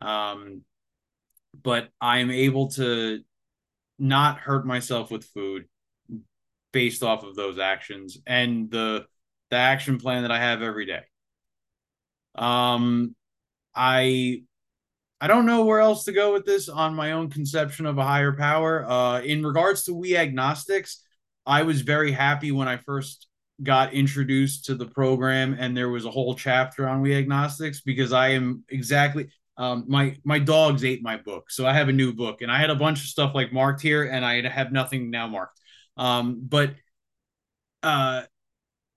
Um, 0.00 0.62
but 1.62 1.88
I'm 2.00 2.30
able 2.30 2.68
to 2.72 3.20
not 3.98 4.38
hurt 4.38 4.66
myself 4.66 5.10
with 5.10 5.24
food 5.24 5.66
based 6.72 7.02
off 7.02 7.24
of 7.24 7.36
those 7.36 7.58
actions 7.58 8.18
and 8.26 8.70
the 8.70 9.06
the 9.50 9.56
action 9.56 9.98
plan 9.98 10.22
that 10.22 10.32
I 10.32 10.38
have 10.38 10.62
every 10.62 10.86
day. 10.86 11.02
Um, 12.34 13.14
I 13.74 14.42
I 15.20 15.28
don't 15.28 15.46
know 15.46 15.64
where 15.64 15.80
else 15.80 16.04
to 16.04 16.12
go 16.12 16.32
with 16.32 16.44
this 16.46 16.68
on 16.68 16.94
my 16.94 17.12
own 17.12 17.30
conception 17.30 17.86
of 17.86 17.98
a 17.98 18.02
higher 18.04 18.32
power. 18.32 18.84
Uh, 18.84 19.20
in 19.20 19.44
regards 19.46 19.84
to 19.84 19.94
we 19.94 20.16
agnostics, 20.16 21.04
I 21.46 21.62
was 21.62 21.82
very 21.82 22.10
happy 22.10 22.50
when 22.50 22.66
I 22.66 22.78
first 22.78 23.28
got 23.62 23.94
introduced 23.94 24.64
to 24.66 24.74
the 24.74 24.86
program 24.86 25.56
and 25.58 25.76
there 25.76 25.88
was 25.88 26.04
a 26.04 26.10
whole 26.10 26.34
chapter 26.34 26.88
on 26.88 27.00
we 27.00 27.14
agnostics 27.14 27.80
because 27.80 28.12
I 28.12 28.28
am 28.28 28.64
exactly 28.68 29.28
um, 29.56 29.84
my 29.86 30.16
my 30.24 30.38
dogs 30.38 30.84
ate 30.84 31.02
my 31.02 31.16
book, 31.18 31.50
so 31.50 31.66
I 31.66 31.74
have 31.74 31.88
a 31.88 31.92
new 31.92 32.12
book 32.12 32.42
and 32.42 32.50
I 32.50 32.58
had 32.58 32.70
a 32.70 32.74
bunch 32.74 33.00
of 33.00 33.06
stuff 33.06 33.34
like 33.34 33.52
marked 33.52 33.82
here 33.82 34.04
and 34.04 34.24
I 34.24 34.46
have 34.48 34.72
nothing 34.72 35.10
now 35.10 35.26
marked. 35.26 35.60
Um, 35.96 36.40
but 36.48 36.74
uh, 37.82 38.22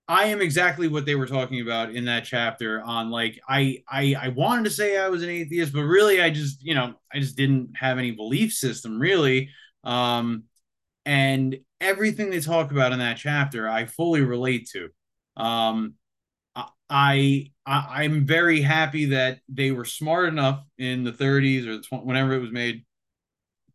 I 0.08 0.26
am 0.26 0.42
exactly 0.42 0.88
what 0.88 1.06
they 1.06 1.16
were 1.16 1.28
talking 1.28 1.62
about 1.62 1.94
in 1.94 2.06
that 2.06 2.26
chapter 2.26 2.82
on 2.82 3.10
like 3.10 3.40
I 3.50 3.84
I 3.90 4.16
I 4.20 4.28
wanted 4.30 4.66
to 4.66 4.70
say 4.70 4.98
I 4.98 5.10
was 5.10 5.24
an 5.24 5.30
atheist, 5.30 5.74
but 5.74 5.84
really 5.84 6.22
I 6.22 6.30
just 6.30 6.64
you 6.64 6.74
know 6.74 6.94
I 7.14 7.20
just 7.20 7.36
didn't 7.36 7.72
have 7.76 7.98
any 7.98 8.12
belief 8.12 8.54
system 8.54 9.00
really. 9.00 9.50
Um, 9.84 10.44
and 11.06 11.58
everything 11.86 12.30
they 12.30 12.40
talk 12.40 12.72
about 12.72 12.92
in 12.92 13.00
that 13.00 13.18
chapter 13.18 13.70
I 13.70 13.86
fully 13.86 14.22
relate 14.22 14.70
to. 14.74 14.90
Um, 15.42 15.96
I, 16.56 16.72
I 17.66 18.04
I'm 18.04 18.26
very 18.26 18.62
happy 18.62 19.06
that 19.06 19.40
they 19.50 19.72
were 19.72 19.86
smart 19.86 20.30
enough 20.30 20.64
in 20.78 21.04
the 21.04 21.12
30s 21.12 21.66
or 21.68 21.78
the 21.78 21.98
whenever 21.98 22.34
it 22.34 22.40
was 22.40 22.52
made 22.52 22.86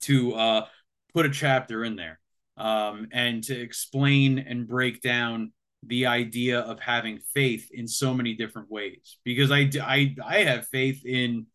to 0.03 0.35
uh, 0.35 0.67
put 1.13 1.27
a 1.27 1.31
chapter 1.31 1.85
in 1.85 1.97
there 1.97 2.21
um, 2.57 3.09
and 3.13 3.43
to 3.45 3.59
explain 3.59 4.39
and 4.39 4.67
break 4.67 5.01
down 5.03 5.53
the 5.87 6.07
idea 6.07 6.61
of 6.61 6.79
having 6.79 7.19
faith 7.35 7.69
in 7.73 7.89
so 7.89 8.13
many 8.15 8.35
different 8.35 8.71
ways 8.71 9.19
because 9.25 9.51
I 9.51 9.71
I 9.83 10.15
I 10.25 10.39
have 10.45 10.69
faith 10.69 11.05
in 11.05 11.47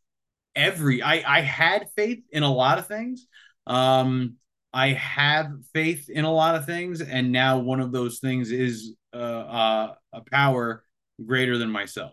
every 0.55 1.01
I 1.01 1.23
I 1.25 1.41
had 1.41 1.89
faith 1.95 2.23
in 2.31 2.43
a 2.43 2.51
lot 2.51 2.79
of 2.79 2.87
things 2.87 3.27
um 3.67 4.35
I 4.75 4.89
have 4.89 5.53
faith 5.73 6.09
in 6.09 6.25
a 6.25 6.33
lot 6.33 6.55
of 6.55 6.65
things, 6.65 6.99
and 6.99 7.31
now 7.31 7.59
one 7.59 7.79
of 7.79 7.93
those 7.93 8.19
things 8.19 8.51
is 8.51 8.93
uh, 9.13 9.17
uh, 9.17 9.95
a 10.11 10.21
power 10.29 10.83
greater 11.25 11.57
than 11.57 11.71
myself. 11.71 12.11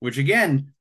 Which 0.00 0.16
again, 0.16 0.72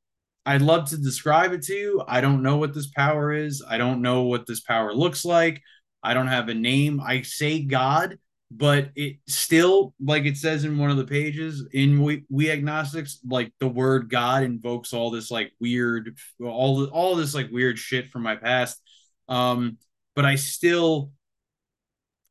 I'd 0.45 0.61
love 0.61 0.89
to 0.91 0.97
describe 0.97 1.51
it 1.51 1.63
to 1.63 1.73
you. 1.73 2.03
I 2.07 2.21
don't 2.21 2.43
know 2.43 2.55
what 2.55 2.73
this 2.73 2.87
power 2.87 3.33
is. 3.33 3.61
I 3.67 3.77
don't 3.77 4.01
know 4.01 4.21
what 4.21 4.47
this 4.47 4.61
power 4.61 4.93
looks 4.93 5.25
like. 5.25 5.61
I 6.01 6.13
don't 6.13 6.27
have 6.27 6.47
a 6.47 6.53
name. 6.53 7.01
I 7.01 7.23
say 7.23 7.61
God, 7.61 8.19
but 8.49 8.91
it 8.95 9.17
still, 9.27 9.93
like 9.99 10.23
it 10.23 10.37
says 10.37 10.63
in 10.63 10.77
one 10.77 10.91
of 10.91 10.97
the 10.97 11.03
pages 11.03 11.67
in 11.73 12.03
we, 12.03 12.23
we 12.29 12.49
agnostics, 12.51 13.19
like 13.27 13.51
the 13.59 13.67
word 13.67 14.09
God 14.09 14.43
invokes 14.43 14.93
all 14.93 15.11
this 15.11 15.29
like 15.29 15.51
weird, 15.59 16.17
all 16.41 16.85
all 16.85 17.15
this 17.17 17.35
like 17.35 17.51
weird 17.51 17.77
shit 17.77 18.11
from 18.11 18.21
my 18.21 18.37
past. 18.37 18.81
Um, 19.27 19.77
but 20.15 20.23
I 20.23 20.35
still 20.35 21.11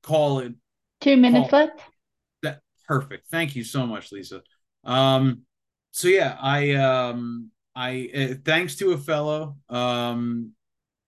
call 0.07 0.39
it 0.39 0.55
two 1.01 1.17
minutes 1.17 1.51
call, 1.51 1.61
left. 1.61 1.81
That 2.43 2.61
perfect. 2.87 3.29
Thank 3.29 3.57
you 3.57 3.65
so 3.65 3.87
much, 3.87 4.13
Lisa. 4.13 4.43
Um, 4.85 5.43
so 5.91 6.09
yeah, 6.09 6.37
I 6.41 6.75
um, 6.75 7.51
I 7.75 8.11
uh, 8.15 8.35
thanks 8.45 8.77
to 8.77 8.93
a 8.93 8.99
fellow, 8.99 9.57
um, 9.69 10.53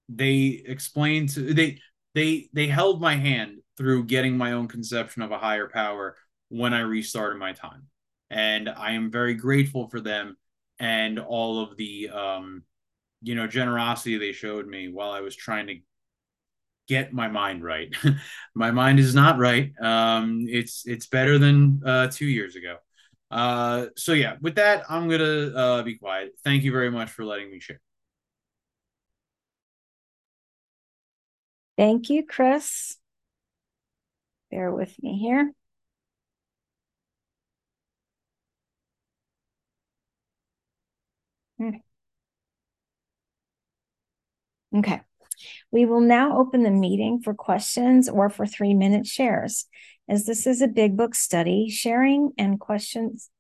they 0.09 0.63
explained 0.67 1.31
to 1.31 1.55
they 1.55 1.79
they 2.15 2.49
they 2.53 2.67
held 2.67 3.01
my 3.01 3.15
hand 3.15 3.59
through 3.77 4.05
getting 4.05 4.37
my 4.37 4.53
own 4.53 4.67
conception 4.67 5.23
of 5.23 5.31
a 5.31 5.39
higher 5.39 5.69
power 5.69 6.17
when 6.49 6.75
I 6.75 6.81
restarted 6.81 7.39
my 7.39 7.53
time, 7.53 7.87
and 8.31 8.69
I 8.69 8.93
am 8.93 9.11
very 9.11 9.35
grateful 9.35 9.89
for 9.89 10.01
them 10.01 10.37
and 10.79 11.19
all 11.19 11.61
of 11.61 11.77
the 11.77 12.09
um, 12.11 12.63
you 13.23 13.35
know 13.35 13.47
generosity 13.47 14.19
they 14.19 14.33
showed 14.33 14.67
me 14.67 14.89
while 14.89 15.11
I 15.11 15.21
was 15.21 15.37
trying 15.37 15.67
to 15.69 15.77
get 16.89 17.13
my 17.13 17.29
mind 17.29 17.63
right. 17.63 17.95
my 18.55 18.71
mind 18.71 18.99
is 18.99 19.15
not 19.15 19.39
right. 19.39 19.73
Um, 19.81 20.47
it's 20.49 20.85
it's 20.87 21.07
better 21.07 21.39
than 21.39 21.83
uh, 21.85 22.09
two 22.09 22.27
years 22.27 22.57
ago. 22.57 22.77
Uh, 23.31 23.87
so 23.97 24.13
yeah, 24.13 24.37
with 24.41 24.57
that, 24.57 24.85
I'm 24.91 25.09
gonna 25.09 25.53
uh, 25.55 25.83
be 25.83 25.97
quiet. 25.97 26.33
Thank 26.45 26.65
you 26.65 26.73
very 26.73 26.91
much 26.91 27.11
for 27.11 27.25
letting 27.25 27.51
me 27.51 27.61
share. 27.61 27.81
Thank 31.77 32.11
you, 32.11 32.27
Chris. 32.27 32.97
Bear 34.51 34.71
with 34.73 34.95
me 35.03 35.19
here. 35.19 35.53
Hmm. 41.59 41.79
Okay. 44.75 45.01
We 45.71 45.85
will 45.85 46.01
now 46.01 46.39
open 46.39 46.63
the 46.63 46.71
meeting 46.71 47.21
for 47.21 47.35
questions 47.35 48.09
or 48.09 48.31
for 48.31 48.47
three 48.47 48.75
minute 48.75 49.07
shares. 49.07 49.67
As 50.09 50.25
this 50.27 50.47
is 50.47 50.63
a 50.63 50.69
big 50.69 50.97
book 50.97 51.15
study, 51.15 51.69
sharing 51.69 52.33
and 52.39 52.59
questions 52.59 53.31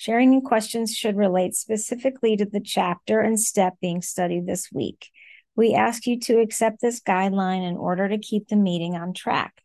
sharing 0.00 0.32
and 0.32 0.42
questions 0.42 0.96
should 0.96 1.14
relate 1.14 1.54
specifically 1.54 2.34
to 2.34 2.46
the 2.46 2.60
chapter 2.60 3.20
and 3.20 3.38
step 3.38 3.74
being 3.82 4.00
studied 4.00 4.46
this 4.46 4.72
week. 4.72 5.10
We 5.54 5.74
ask 5.74 6.06
you 6.06 6.18
to 6.20 6.40
accept 6.40 6.80
this 6.80 7.02
guideline 7.02 7.68
in 7.68 7.76
order 7.76 8.08
to 8.08 8.16
keep 8.16 8.48
the 8.48 8.56
meeting 8.56 8.94
on 8.94 9.12
track. 9.12 9.60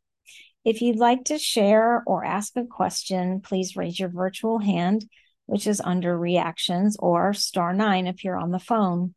If 0.65 0.81
you'd 0.81 0.97
like 0.97 1.23
to 1.25 1.38
share 1.38 2.03
or 2.05 2.25
ask 2.25 2.51
a 2.57 2.65
question, 2.65 3.39
please 3.39 3.77
raise 3.77 3.97
your 3.97 4.09
virtual 4.09 4.59
hand, 4.59 5.05
which 5.45 5.67
is 5.67 5.79
under 5.79 6.17
reactions, 6.17 6.97
or 6.99 7.33
star 7.33 7.71
nine 7.71 8.05
if 8.05 8.25
you're 8.25 8.35
on 8.35 8.51
the 8.51 8.59
phone. 8.59 9.15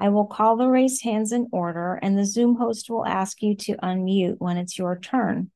I 0.00 0.08
will 0.08 0.24
call 0.24 0.56
the 0.56 0.66
raised 0.66 1.04
hands 1.04 1.30
in 1.30 1.46
order, 1.52 1.98
and 2.00 2.16
the 2.16 2.24
Zoom 2.24 2.56
host 2.56 2.88
will 2.88 3.06
ask 3.06 3.42
you 3.42 3.54
to 3.56 3.76
unmute 3.76 4.36
when 4.38 4.56
it's 4.56 4.78
your 4.78 4.98
turn. 4.98 5.50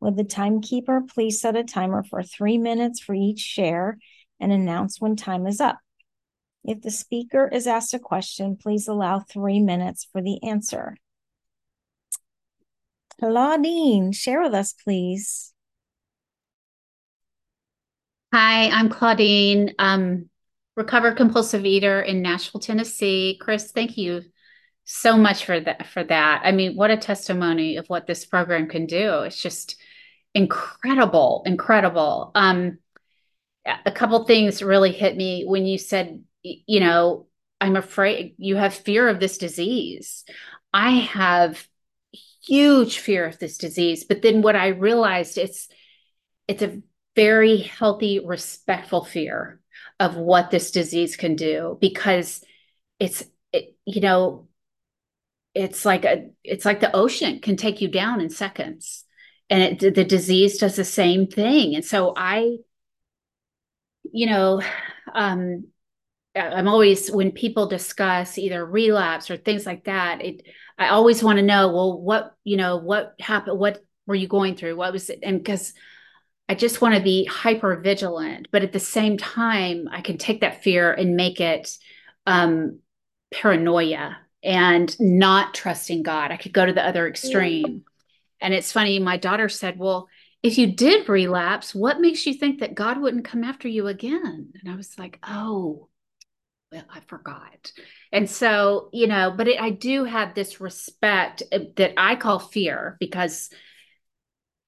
With 0.00 0.16
the 0.16 0.24
timekeeper, 0.24 1.02
please 1.08 1.40
set 1.40 1.54
a 1.54 1.62
timer 1.62 2.02
for 2.02 2.24
three 2.24 2.58
minutes 2.58 2.98
for 2.98 3.14
each 3.14 3.38
share 3.38 3.98
and 4.40 4.50
announce 4.50 5.00
when 5.00 5.14
time 5.14 5.46
is 5.46 5.60
up. 5.60 5.78
If 6.64 6.82
the 6.82 6.90
speaker 6.90 7.48
is 7.48 7.68
asked 7.68 7.94
a 7.94 8.00
question, 8.00 8.56
please 8.56 8.88
allow 8.88 9.20
three 9.20 9.60
minutes 9.60 10.08
for 10.10 10.20
the 10.20 10.42
answer. 10.42 10.96
Claudine, 13.20 14.10
share 14.10 14.42
with 14.42 14.54
us, 14.54 14.72
please. 14.72 15.52
Hi, 18.32 18.70
I'm 18.70 18.88
Claudine. 18.88 19.74
Um, 19.78 20.27
recovered 20.78 21.16
compulsive 21.16 21.66
eater 21.66 22.00
in 22.00 22.22
Nashville, 22.22 22.60
Tennessee. 22.60 23.36
Chris, 23.40 23.72
thank 23.72 23.98
you 23.98 24.22
so 24.84 25.18
much 25.18 25.44
for 25.44 25.58
that 25.58 25.88
for 25.88 26.04
that. 26.04 26.42
I 26.44 26.52
mean, 26.52 26.76
what 26.76 26.92
a 26.92 26.96
testimony 26.96 27.76
of 27.76 27.88
what 27.88 28.06
this 28.06 28.24
program 28.24 28.68
can 28.68 28.86
do. 28.86 29.22
It's 29.22 29.42
just 29.42 29.76
incredible, 30.34 31.42
incredible. 31.44 32.30
Um, 32.34 32.78
a 33.84 33.90
couple 33.90 34.24
things 34.24 34.62
really 34.62 34.92
hit 34.92 35.16
me 35.16 35.44
when 35.44 35.66
you 35.66 35.78
said, 35.78 36.22
you 36.42 36.80
know, 36.80 37.26
I'm 37.60 37.76
afraid 37.76 38.36
you 38.38 38.54
have 38.54 38.72
fear 38.72 39.08
of 39.08 39.18
this 39.18 39.36
disease. 39.36 40.24
I 40.72 40.90
have 40.90 41.66
huge 42.46 42.98
fear 43.00 43.26
of 43.26 43.38
this 43.40 43.58
disease, 43.58 44.04
but 44.04 44.22
then 44.22 44.42
what 44.42 44.54
I 44.54 44.68
realized 44.68 45.38
it's 45.38 45.68
it's 46.46 46.62
a 46.62 46.80
very 47.16 47.58
healthy, 47.58 48.20
respectful 48.24 49.04
fear 49.04 49.60
of 50.00 50.16
what 50.16 50.50
this 50.50 50.70
disease 50.70 51.16
can 51.16 51.34
do 51.34 51.76
because 51.80 52.44
it's 52.98 53.24
it, 53.52 53.76
you 53.84 54.00
know 54.00 54.48
it's 55.54 55.84
like 55.84 56.04
a 56.04 56.30
it's 56.44 56.64
like 56.64 56.80
the 56.80 56.94
ocean 56.94 57.40
can 57.40 57.56
take 57.56 57.80
you 57.80 57.88
down 57.88 58.20
in 58.20 58.30
seconds. 58.30 59.04
And 59.50 59.82
it, 59.82 59.94
the 59.94 60.04
disease 60.04 60.58
does 60.58 60.76
the 60.76 60.84
same 60.84 61.26
thing. 61.26 61.74
And 61.74 61.84
so 61.84 62.12
i 62.16 62.58
you 64.10 64.26
know 64.26 64.62
um 65.14 65.64
i'm 66.34 66.68
always 66.68 67.10
when 67.10 67.30
people 67.30 67.66
discuss 67.68 68.38
either 68.38 68.64
relapse 68.64 69.30
or 69.30 69.36
things 69.36 69.66
like 69.66 69.84
that 69.84 70.24
it 70.24 70.46
i 70.78 70.88
always 70.88 71.22
want 71.22 71.36
to 71.36 71.44
know 71.44 71.68
well 71.68 72.00
what 72.00 72.34
you 72.42 72.56
know 72.56 72.78
what 72.78 73.14
happened 73.20 73.58
what 73.58 73.82
were 74.08 74.14
you 74.14 74.26
going 74.26 74.56
through? 74.56 74.74
What 74.74 74.92
was 74.92 75.10
it? 75.10 75.20
And 75.22 75.38
because 75.38 75.74
I 76.48 76.54
just 76.54 76.80
want 76.80 76.94
to 76.94 77.00
be 77.00 77.26
hyper 77.26 77.76
vigilant, 77.76 78.48
but 78.50 78.62
at 78.62 78.72
the 78.72 78.80
same 78.80 79.18
time, 79.18 79.88
I 79.90 80.00
can 80.00 80.16
take 80.16 80.40
that 80.40 80.62
fear 80.62 80.92
and 80.92 81.14
make 81.14 81.40
it 81.40 81.76
um, 82.26 82.78
paranoia 83.32 84.16
and 84.42 84.98
not 84.98 85.54
trusting 85.54 86.02
God. 86.02 86.30
I 86.30 86.36
could 86.36 86.52
go 86.52 86.64
to 86.64 86.72
the 86.72 86.84
other 86.84 87.06
extreme. 87.06 87.84
And 88.40 88.54
it's 88.54 88.72
funny, 88.72 88.98
my 88.98 89.16
daughter 89.16 89.48
said, 89.48 89.78
Well, 89.78 90.08
if 90.42 90.56
you 90.56 90.68
did 90.68 91.08
relapse, 91.08 91.74
what 91.74 92.00
makes 92.00 92.24
you 92.24 92.32
think 92.32 92.60
that 92.60 92.74
God 92.74 93.00
wouldn't 93.00 93.24
come 93.24 93.44
after 93.44 93.68
you 93.68 93.88
again? 93.88 94.52
And 94.60 94.72
I 94.72 94.76
was 94.76 94.98
like, 94.98 95.18
Oh, 95.26 95.88
well, 96.72 96.84
I 96.90 97.00
forgot. 97.00 97.72
And 98.12 98.28
so, 98.28 98.90
you 98.92 99.06
know, 99.06 99.34
but 99.36 99.48
it, 99.48 99.60
I 99.60 99.70
do 99.70 100.04
have 100.04 100.34
this 100.34 100.60
respect 100.60 101.42
uh, 101.52 101.60
that 101.76 101.94
I 101.96 102.14
call 102.14 102.38
fear 102.38 102.96
because, 103.00 103.50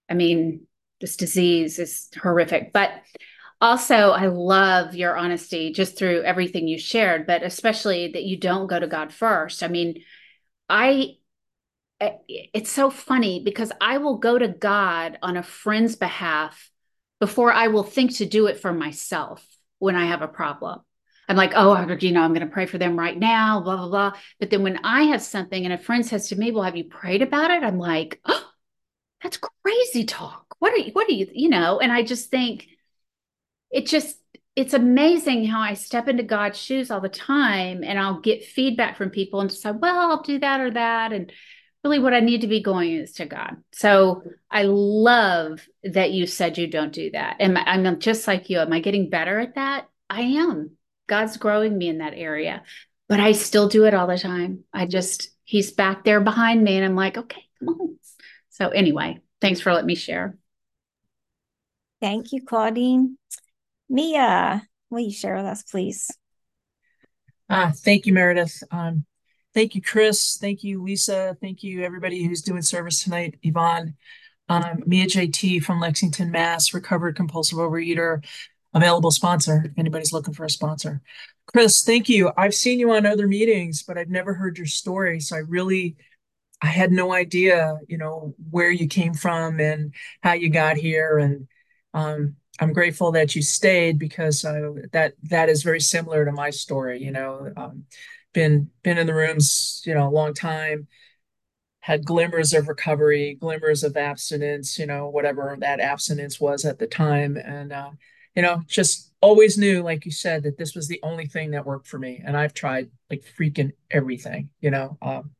I 0.08 0.14
mean, 0.14 0.66
this 1.00 1.16
disease 1.16 1.78
is 1.78 2.08
horrific. 2.20 2.72
But 2.72 2.90
also, 3.60 4.10
I 4.10 4.26
love 4.26 4.94
your 4.94 5.16
honesty 5.16 5.72
just 5.72 5.98
through 5.98 6.22
everything 6.22 6.66
you 6.66 6.78
shared, 6.78 7.26
but 7.26 7.42
especially 7.42 8.12
that 8.12 8.24
you 8.24 8.38
don't 8.38 8.66
go 8.66 8.78
to 8.78 8.86
God 8.86 9.12
first. 9.12 9.62
I 9.62 9.68
mean, 9.68 10.02
I 10.68 11.16
it's 12.00 12.70
so 12.70 12.88
funny 12.88 13.42
because 13.44 13.72
I 13.78 13.98
will 13.98 14.16
go 14.16 14.38
to 14.38 14.48
God 14.48 15.18
on 15.22 15.36
a 15.36 15.42
friend's 15.42 15.96
behalf 15.96 16.70
before 17.20 17.52
I 17.52 17.68
will 17.68 17.82
think 17.82 18.16
to 18.16 18.24
do 18.24 18.46
it 18.46 18.58
for 18.58 18.72
myself 18.72 19.46
when 19.78 19.96
I 19.96 20.06
have 20.06 20.22
a 20.22 20.28
problem. 20.28 20.80
I'm 21.28 21.36
like, 21.36 21.52
oh, 21.54 21.86
you 22.00 22.12
know, 22.12 22.22
I'm 22.22 22.32
going 22.32 22.46
to 22.46 22.52
pray 22.52 22.66
for 22.66 22.78
them 22.78 22.98
right 22.98 23.16
now, 23.16 23.60
blah, 23.60 23.76
blah, 23.76 23.88
blah. 23.88 24.12
But 24.40 24.50
then 24.50 24.62
when 24.62 24.80
I 24.82 25.04
have 25.04 25.22
something 25.22 25.64
and 25.64 25.72
a 25.72 25.78
friend 25.78 26.04
says 26.04 26.28
to 26.28 26.36
me, 26.36 26.50
well, 26.50 26.64
have 26.64 26.76
you 26.76 26.84
prayed 26.84 27.22
about 27.22 27.50
it? 27.50 27.62
I'm 27.62 27.78
like, 27.78 28.20
oh, 28.24 28.50
that's 29.22 29.38
crazy 29.62 30.04
talk. 30.04 30.49
What 30.60 30.72
are 30.72 30.78
you, 30.78 30.92
what 30.92 31.08
are 31.08 31.12
you, 31.12 31.28
you 31.32 31.48
know? 31.48 31.80
And 31.80 31.90
I 31.92 32.02
just 32.02 32.30
think 32.30 32.68
it 33.70 33.86
just, 33.86 34.16
it's 34.56 34.74
amazing 34.74 35.46
how 35.46 35.60
I 35.60 35.74
step 35.74 36.06
into 36.08 36.22
God's 36.22 36.58
shoes 36.58 36.90
all 36.90 37.00
the 37.00 37.08
time 37.08 37.82
and 37.82 37.98
I'll 37.98 38.20
get 38.20 38.44
feedback 38.44 38.96
from 38.96 39.10
people 39.10 39.40
and 39.40 39.50
say, 39.50 39.72
well, 39.72 40.10
I'll 40.10 40.22
do 40.22 40.38
that 40.38 40.60
or 40.60 40.70
that. 40.72 41.12
And 41.12 41.32
really 41.82 41.98
what 41.98 42.14
I 42.14 42.20
need 42.20 42.42
to 42.42 42.46
be 42.46 42.62
going 42.62 42.92
is 42.92 43.12
to 43.12 43.26
God. 43.26 43.56
So 43.72 44.22
I 44.50 44.64
love 44.64 45.66
that 45.82 46.10
you 46.10 46.26
said 46.26 46.58
you 46.58 46.66
don't 46.66 46.92
do 46.92 47.10
that. 47.12 47.36
And 47.40 47.56
I'm 47.56 48.00
just 48.00 48.26
like 48.26 48.50
you. 48.50 48.58
Am 48.58 48.72
I 48.72 48.80
getting 48.80 49.08
better 49.08 49.38
at 49.38 49.54
that? 49.54 49.88
I 50.08 50.22
am. 50.22 50.72
God's 51.06 51.36
growing 51.36 51.76
me 51.76 51.88
in 51.88 51.98
that 51.98 52.14
area, 52.14 52.62
but 53.08 53.18
I 53.18 53.32
still 53.32 53.68
do 53.68 53.84
it 53.86 53.94
all 53.94 54.06
the 54.06 54.18
time. 54.18 54.64
I 54.72 54.86
just, 54.86 55.30
he's 55.44 55.72
back 55.72 56.04
there 56.04 56.20
behind 56.20 56.62
me 56.62 56.76
and 56.76 56.84
I'm 56.84 56.96
like, 56.96 57.16
okay, 57.16 57.44
come 57.58 57.68
on. 57.68 57.96
So 58.50 58.68
anyway, 58.68 59.20
thanks 59.40 59.60
for 59.60 59.72
letting 59.72 59.86
me 59.86 59.94
share. 59.94 60.36
Thank 62.00 62.32
you, 62.32 62.42
Claudine. 62.44 63.18
Mia, 63.88 64.62
will 64.88 65.00
you 65.00 65.12
share 65.12 65.36
with 65.36 65.44
us, 65.44 65.62
please? 65.62 66.10
Uh, 67.48 67.72
thank 67.72 68.06
you, 68.06 68.12
Meredith. 68.12 68.62
Um, 68.70 69.04
thank 69.54 69.74
you, 69.74 69.82
Chris. 69.82 70.38
Thank 70.40 70.62
you, 70.62 70.82
Lisa. 70.82 71.36
Thank 71.40 71.62
you, 71.62 71.82
everybody 71.82 72.24
who's 72.24 72.42
doing 72.42 72.62
service 72.62 73.02
tonight. 73.02 73.38
Yvonne, 73.42 73.96
um, 74.48 74.82
Mia 74.86 75.06
JT 75.06 75.62
from 75.62 75.80
Lexington, 75.80 76.30
Mass, 76.30 76.72
recovered 76.72 77.16
compulsive 77.16 77.58
overeater, 77.58 78.24
available 78.72 79.10
sponsor. 79.10 79.64
If 79.66 79.78
anybody's 79.78 80.12
looking 80.12 80.34
for 80.34 80.44
a 80.44 80.50
sponsor. 80.50 81.02
Chris, 81.46 81.82
thank 81.82 82.08
you. 82.08 82.30
I've 82.36 82.54
seen 82.54 82.78
you 82.78 82.92
on 82.92 83.04
other 83.04 83.26
meetings, 83.26 83.82
but 83.82 83.98
I've 83.98 84.08
never 84.08 84.34
heard 84.34 84.56
your 84.56 84.68
story. 84.68 85.18
So 85.18 85.36
I 85.36 85.40
really 85.40 85.96
I 86.62 86.66
had 86.66 86.92
no 86.92 87.12
idea, 87.12 87.78
you 87.88 87.98
know, 87.98 88.34
where 88.50 88.70
you 88.70 88.86
came 88.86 89.14
from 89.14 89.60
and 89.60 89.94
how 90.22 90.34
you 90.34 90.50
got 90.50 90.76
here. 90.76 91.18
And 91.18 91.48
um, 91.94 92.36
I'm 92.60 92.72
grateful 92.72 93.12
that 93.12 93.34
you 93.34 93.42
stayed 93.42 93.98
because 93.98 94.44
uh, 94.44 94.72
that 94.92 95.14
that 95.24 95.48
is 95.48 95.62
very 95.62 95.80
similar 95.80 96.24
to 96.24 96.32
my 96.32 96.50
story. 96.50 97.02
You 97.02 97.12
know, 97.12 97.52
um, 97.56 97.84
been 98.32 98.70
been 98.82 98.98
in 98.98 99.06
the 99.06 99.14
rooms, 99.14 99.82
you 99.86 99.94
know, 99.94 100.08
a 100.08 100.10
long 100.10 100.34
time. 100.34 100.88
Had 101.80 102.04
glimmers 102.04 102.52
of 102.52 102.68
recovery, 102.68 103.36
glimmers 103.40 103.82
of 103.82 103.96
abstinence, 103.96 104.78
you 104.78 104.84
know, 104.86 105.08
whatever 105.08 105.56
that 105.60 105.80
abstinence 105.80 106.38
was 106.38 106.66
at 106.66 106.78
the 106.78 106.86
time, 106.86 107.38
and 107.38 107.72
uh, 107.72 107.90
you 108.34 108.42
know, 108.42 108.62
just 108.66 109.12
always 109.22 109.56
knew, 109.56 109.82
like 109.82 110.04
you 110.04 110.12
said, 110.12 110.42
that 110.42 110.58
this 110.58 110.74
was 110.74 110.88
the 110.88 111.00
only 111.02 111.26
thing 111.26 111.52
that 111.52 111.64
worked 111.66 111.86
for 111.88 111.98
me. 111.98 112.22
And 112.24 112.36
I've 112.36 112.54
tried 112.54 112.90
like 113.08 113.24
freaking 113.38 113.72
everything, 113.90 114.50
you 114.60 114.70
know. 114.70 114.98
Um, 115.00 115.30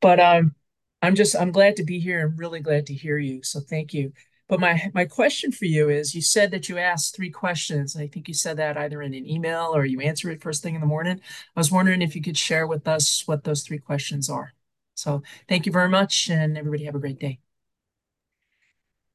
but 0.00 0.20
um, 0.20 0.54
I'm 1.02 1.14
just 1.14 1.36
I'm 1.36 1.52
glad 1.52 1.76
to 1.76 1.84
be 1.84 1.98
here. 2.00 2.20
I'm 2.26 2.36
really 2.36 2.60
glad 2.60 2.86
to 2.86 2.94
hear 2.94 3.18
you. 3.18 3.42
So 3.42 3.60
thank 3.60 3.94
you. 3.94 4.12
But 4.48 4.60
my 4.60 4.90
my 4.94 5.04
question 5.06 5.52
for 5.52 5.64
you 5.64 5.88
is: 5.88 6.14
you 6.14 6.22
said 6.22 6.50
that 6.50 6.68
you 6.68 6.78
asked 6.78 7.16
three 7.16 7.30
questions. 7.30 7.96
I 7.96 8.06
think 8.06 8.28
you 8.28 8.34
said 8.34 8.58
that 8.58 8.76
either 8.76 9.00
in 9.02 9.14
an 9.14 9.26
email 9.26 9.74
or 9.74 9.84
you 9.86 10.00
answer 10.00 10.30
it 10.30 10.42
first 10.42 10.62
thing 10.62 10.74
in 10.74 10.80
the 10.80 10.86
morning. 10.86 11.20
I 11.56 11.60
was 11.60 11.72
wondering 11.72 12.02
if 12.02 12.14
you 12.14 12.22
could 12.22 12.36
share 12.36 12.66
with 12.66 12.86
us 12.86 13.26
what 13.26 13.44
those 13.44 13.62
three 13.62 13.78
questions 13.78 14.28
are. 14.28 14.52
So 14.94 15.22
thank 15.48 15.66
you 15.66 15.72
very 15.72 15.88
much, 15.88 16.28
and 16.28 16.58
everybody 16.58 16.84
have 16.84 16.94
a 16.94 17.00
great 17.00 17.18
day. 17.18 17.40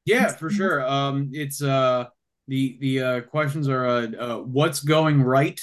Yeah, 0.04 0.28
for 0.28 0.50
sure. 0.50 0.84
Um, 0.84 1.30
it's 1.32 1.62
uh 1.62 2.06
the 2.50 2.76
the 2.80 3.00
uh, 3.00 3.20
questions 3.22 3.68
are 3.68 3.86
uh, 3.86 4.06
uh, 4.18 4.38
what's 4.38 4.80
going 4.80 5.22
right, 5.22 5.60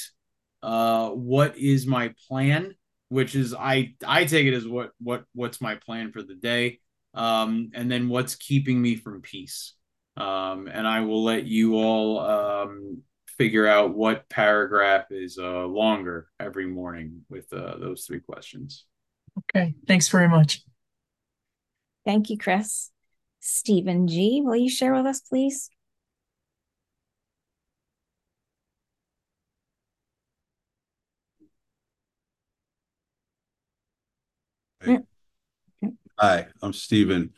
uh, 0.64 1.10
what 1.10 1.58
is 1.58 1.86
my 1.86 2.14
plan, 2.28 2.76
which 3.10 3.36
is 3.36 3.54
I 3.54 3.96
I 4.08 4.24
take 4.24 4.48
it 4.48 4.54
as 4.54 4.66
what 4.66 4.92
what 5.02 5.26
what's 5.36 5.60
my 5.60 5.76
plan 5.76 6.14
for 6.14 6.24
the 6.24 6.36
day, 6.36 6.80
um, 7.18 7.72
and 7.74 7.92
then 7.92 8.10
what's 8.10 8.36
keeping 8.36 8.82
me 8.82 8.96
from 8.96 9.22
peace. 9.22 9.74
Um, 10.16 10.68
and 10.72 10.88
I 10.88 11.02
will 11.02 11.24
let 11.24 11.46
you 11.46 11.76
all 11.76 12.20
um, 12.20 13.02
figure 13.38 13.68
out 13.68 13.96
what 13.96 14.30
paragraph 14.30 15.06
is 15.12 15.38
uh, 15.38 15.66
longer 15.66 16.28
every 16.40 16.68
morning 16.68 17.22
with 17.30 17.52
uh, 17.52 17.78
those 17.78 18.06
three 18.06 18.20
questions. 18.20 18.86
Okay, 19.40 19.74
thanks 19.88 20.08
very 20.10 20.28
much. 20.28 20.64
Thank 22.06 22.30
you, 22.30 22.38
Chris. 22.38 22.92
Stephen 23.40 24.08
G., 24.08 24.42
will 24.44 24.56
you 24.56 24.70
share 24.70 24.94
with 24.94 25.06
us, 25.06 25.22
please? 25.22 25.70
Hi, 36.20 36.48
I'm 36.62 36.74
Stephen 36.74 37.34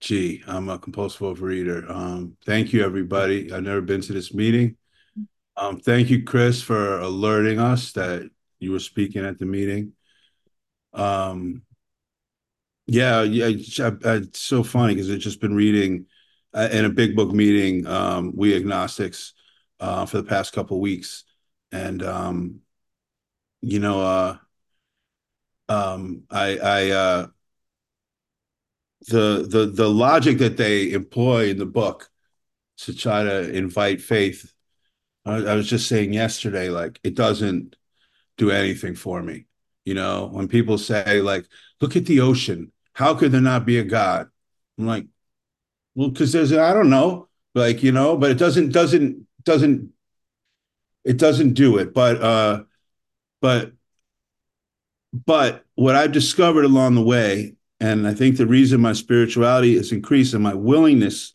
G. 0.00 0.42
I'm 0.46 0.68
a 0.68 0.78
compulsive 0.78 1.20
overeater. 1.22 1.88
Um, 1.90 2.36
thank 2.46 2.72
you, 2.72 2.84
everybody. 2.84 3.52
I've 3.52 3.62
never 3.64 3.80
been 3.82 4.00
to 4.02 4.12
this 4.12 4.34
meeting. 4.34 4.76
Um, 5.56 5.80
thank 5.80 6.10
you, 6.10 6.24
Chris, 6.24 6.62
for 6.62 7.00
alerting 7.00 7.58
us 7.60 7.92
that 7.92 8.30
you 8.60 8.72
were 8.72 8.80
speaking 8.80 9.24
at 9.24 9.38
the 9.38 9.46
meeting. 9.46 9.92
Um, 10.94 11.62
yeah, 12.86 13.22
yeah, 13.22 13.46
it's, 13.46 13.78
it's 13.78 14.40
so 14.40 14.62
funny 14.62 14.94
because 14.94 15.10
I've 15.10 15.18
just 15.18 15.40
been 15.40 15.54
reading 15.54 16.06
uh, 16.54 16.68
in 16.72 16.84
a 16.84 16.90
big 16.90 17.14
book 17.14 17.32
meeting, 17.32 17.86
um, 17.86 18.32
we 18.34 18.56
agnostics, 18.56 19.34
uh, 19.78 20.06
for 20.06 20.16
the 20.16 20.24
past 20.24 20.52
couple 20.52 20.80
weeks, 20.80 21.24
and 21.70 22.02
um, 22.02 22.60
you 23.62 23.78
know, 23.78 24.00
uh, 24.00 24.36
um, 25.68 26.24
I, 26.30 26.58
I, 26.58 26.90
uh, 26.90 27.26
the 29.08 29.46
the 29.48 29.66
the 29.66 29.88
logic 29.88 30.38
that 30.38 30.56
they 30.56 30.92
employ 30.92 31.48
in 31.50 31.58
the 31.58 31.66
book 31.66 32.10
to 32.78 32.94
try 32.94 33.22
to 33.24 33.50
invite 33.50 34.00
faith. 34.00 34.52
I, 35.24 35.36
I 35.36 35.54
was 35.54 35.68
just 35.68 35.88
saying 35.88 36.12
yesterday, 36.12 36.68
like 36.68 37.00
it 37.02 37.14
doesn't 37.14 37.76
do 38.36 38.50
anything 38.50 38.94
for 38.94 39.22
me. 39.22 39.46
You 39.84 39.94
know, 39.94 40.28
when 40.30 40.48
people 40.48 40.78
say 40.78 41.20
like, 41.22 41.46
"Look 41.80 41.96
at 41.96 42.06
the 42.06 42.20
ocean," 42.20 42.72
how 42.94 43.14
could 43.14 43.32
there 43.32 43.40
not 43.40 43.66
be 43.66 43.78
a 43.78 43.84
God? 43.84 44.28
I'm 44.78 44.86
like, 44.86 45.06
well, 45.94 46.10
because 46.10 46.32
there's 46.32 46.52
I 46.52 46.72
don't 46.72 46.90
know, 46.90 47.28
like 47.54 47.82
you 47.82 47.92
know, 47.92 48.16
but 48.16 48.30
it 48.30 48.38
doesn't 48.38 48.72
doesn't 48.72 49.26
doesn't 49.44 49.92
it 51.04 51.16
doesn't 51.16 51.54
do 51.54 51.78
it. 51.78 51.94
But 51.94 52.22
uh, 52.22 52.64
but 53.40 53.72
but 55.26 55.64
what 55.74 55.96
I've 55.96 56.12
discovered 56.12 56.64
along 56.64 56.94
the 56.94 57.02
way 57.02 57.54
and 57.80 58.06
I 58.06 58.14
think 58.14 58.36
the 58.36 58.46
reason 58.46 58.80
my 58.80 58.92
spirituality 58.92 59.76
has 59.76 59.90
increased 59.90 60.34
and 60.34 60.42
my 60.42 60.54
willingness 60.54 61.32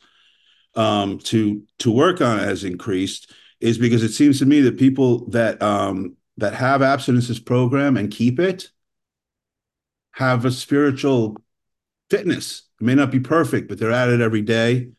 um, 0.76 1.18
to 1.20 1.64
to 1.80 1.92
work 1.92 2.22
on 2.22 2.40
it 2.40 2.44
has 2.44 2.64
increased 2.64 3.34
is 3.60 3.78
because 3.78 4.04
it 4.04 4.12
seems 4.14 4.40
to 4.40 4.46
me 4.46 4.62
that 4.62 4.78
people 4.78 5.28
that 5.30 5.62
um, 5.62 6.16
that 6.38 6.54
have 6.54 6.82
abstinences 6.82 7.44
program 7.44 7.98
and 7.98 8.12
keep 8.12 8.40
it 8.40 8.70
have 10.12 10.46
a 10.46 10.52
spiritual 10.52 11.38
fitness. 12.10 12.64
It 12.80 12.86
may 12.86 12.96
not 12.96 13.12
be 13.12 13.20
perfect, 13.20 13.68
but 13.68 13.80
they're 13.80 13.92
at 13.92 14.10
it 14.10 14.22
every 14.22 14.42
day. 14.42 14.90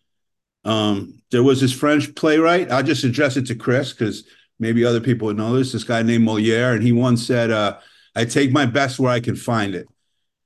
Um, 0.65 1.23
there 1.31 1.43
was 1.43 1.61
this 1.61 1.73
French 1.73 2.15
playwright. 2.15 2.71
I'll 2.71 2.83
just 2.83 3.05
address 3.05 3.37
it 3.37 3.47
to 3.47 3.55
Chris 3.55 3.93
because 3.93 4.25
maybe 4.59 4.85
other 4.85 5.01
people 5.01 5.27
would 5.27 5.37
know 5.37 5.57
this. 5.57 5.73
This 5.73 5.85
guy 5.85 6.03
named 6.03 6.25
Moliere, 6.25 6.75
and 6.75 6.83
he 6.83 6.93
once 6.93 7.25
said, 7.25 7.51
uh, 7.51 7.79
"I 8.15 8.25
take 8.25 8.51
my 8.51 8.67
best 8.67 8.99
where 8.99 9.13
I 9.13 9.21
can 9.21 9.37
find 9.37 9.75
it." 9.75 9.87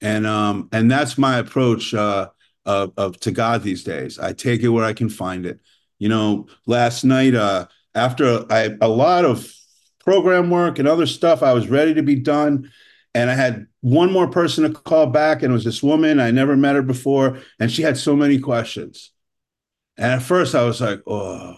And 0.00 0.26
um 0.26 0.68
and 0.72 0.90
that's 0.90 1.18
my 1.18 1.38
approach 1.38 1.94
uh 1.94 2.28
of, 2.66 2.92
of 2.96 3.20
to 3.20 3.30
God 3.30 3.62
these 3.62 3.84
days. 3.84 4.18
I 4.18 4.32
take 4.32 4.62
it 4.62 4.68
where 4.68 4.84
I 4.84 4.92
can 4.92 5.08
find 5.08 5.46
it. 5.46 5.60
You 5.98 6.08
know, 6.08 6.46
last 6.66 7.04
night 7.04 7.34
uh 7.34 7.66
after 7.94 8.44
I 8.50 8.76
a 8.80 8.88
lot 8.88 9.24
of 9.24 9.50
program 10.00 10.50
work 10.50 10.78
and 10.78 10.88
other 10.88 11.06
stuff, 11.06 11.42
I 11.42 11.52
was 11.52 11.68
ready 11.68 11.94
to 11.94 12.02
be 12.02 12.16
done. 12.16 12.70
And 13.14 13.28
I 13.28 13.34
had 13.34 13.66
one 13.80 14.12
more 14.12 14.28
person 14.28 14.62
to 14.64 14.70
call 14.80 15.06
back, 15.06 15.42
and 15.42 15.50
it 15.50 15.54
was 15.54 15.64
this 15.64 15.82
woman. 15.82 16.20
I 16.20 16.30
never 16.30 16.56
met 16.56 16.76
her 16.76 16.82
before, 16.82 17.40
and 17.58 17.70
she 17.70 17.82
had 17.82 17.96
so 17.96 18.14
many 18.14 18.38
questions. 18.38 19.10
And 19.96 20.12
at 20.12 20.22
first, 20.22 20.54
I 20.54 20.64
was 20.64 20.80
like, 20.80 21.00
"Oh." 21.06 21.56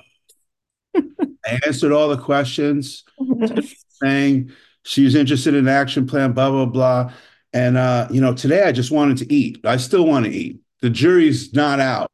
I 0.96 1.60
answered 1.66 1.92
all 1.92 2.08
the 2.08 2.16
questions, 2.16 3.04
saying 4.02 4.50
she's 4.84 5.14
interested 5.14 5.54
in 5.54 5.68
action 5.68 6.06
plan, 6.06 6.32
blah 6.32 6.50
blah 6.50 6.66
blah. 6.66 7.12
And 7.52 7.76
uh, 7.76 8.08
you 8.10 8.20
know, 8.20 8.34
today 8.34 8.62
I 8.62 8.72
just 8.72 8.90
wanted 8.90 9.18
to 9.18 9.32
eat. 9.32 9.64
I 9.64 9.76
still 9.76 10.06
want 10.06 10.24
to 10.26 10.30
eat. 10.30 10.60
The 10.80 10.90
jury's 10.90 11.52
not 11.54 11.80
out. 11.80 12.10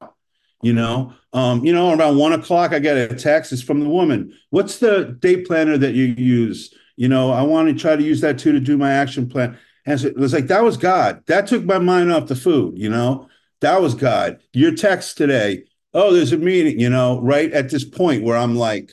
You 0.60 0.72
know, 0.72 1.12
um, 1.32 1.64
you 1.64 1.72
know, 1.72 1.94
around 1.94 2.18
one 2.18 2.32
o'clock, 2.32 2.72
I 2.72 2.80
get 2.80 2.96
a 2.96 3.14
text. 3.14 3.52
It's 3.52 3.62
from 3.62 3.80
the 3.80 3.88
woman. 3.88 4.32
What's 4.50 4.78
the 4.78 5.16
date 5.20 5.46
planner 5.46 5.78
that 5.78 5.94
you 5.94 6.06
use? 6.06 6.74
You 6.96 7.08
know, 7.08 7.30
I 7.30 7.42
want 7.42 7.68
to 7.68 7.80
try 7.80 7.94
to 7.94 8.02
use 8.02 8.20
that 8.22 8.38
too 8.38 8.52
to 8.52 8.60
do 8.60 8.76
my 8.76 8.90
action 8.90 9.28
plan. 9.28 9.56
And 9.86 10.00
so 10.00 10.08
it 10.08 10.16
was 10.16 10.32
like 10.32 10.48
that 10.48 10.64
was 10.64 10.76
God. 10.76 11.22
That 11.26 11.46
took 11.46 11.64
my 11.64 11.78
mind 11.78 12.12
off 12.12 12.26
the 12.26 12.34
food. 12.34 12.76
You 12.76 12.88
know, 12.88 13.28
that 13.60 13.80
was 13.80 13.94
God. 13.94 14.40
Your 14.52 14.74
text 14.74 15.16
today. 15.16 15.64
Oh, 15.94 16.12
there's 16.12 16.32
a 16.32 16.38
meeting. 16.38 16.80
You 16.80 16.90
know, 16.90 17.20
right 17.20 17.52
at 17.52 17.70
this 17.70 17.84
point 17.84 18.24
where 18.24 18.36
I'm 18.36 18.56
like, 18.56 18.92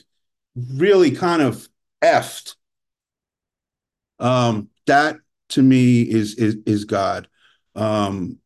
really 0.74 1.10
kind 1.10 1.42
of 1.42 1.68
effed. 2.02 2.54
Um, 4.18 4.68
that 4.86 5.16
to 5.50 5.62
me 5.62 6.02
is 6.02 6.34
is 6.34 6.56
is 6.66 6.84
God. 6.84 7.28
Um, 7.74 8.38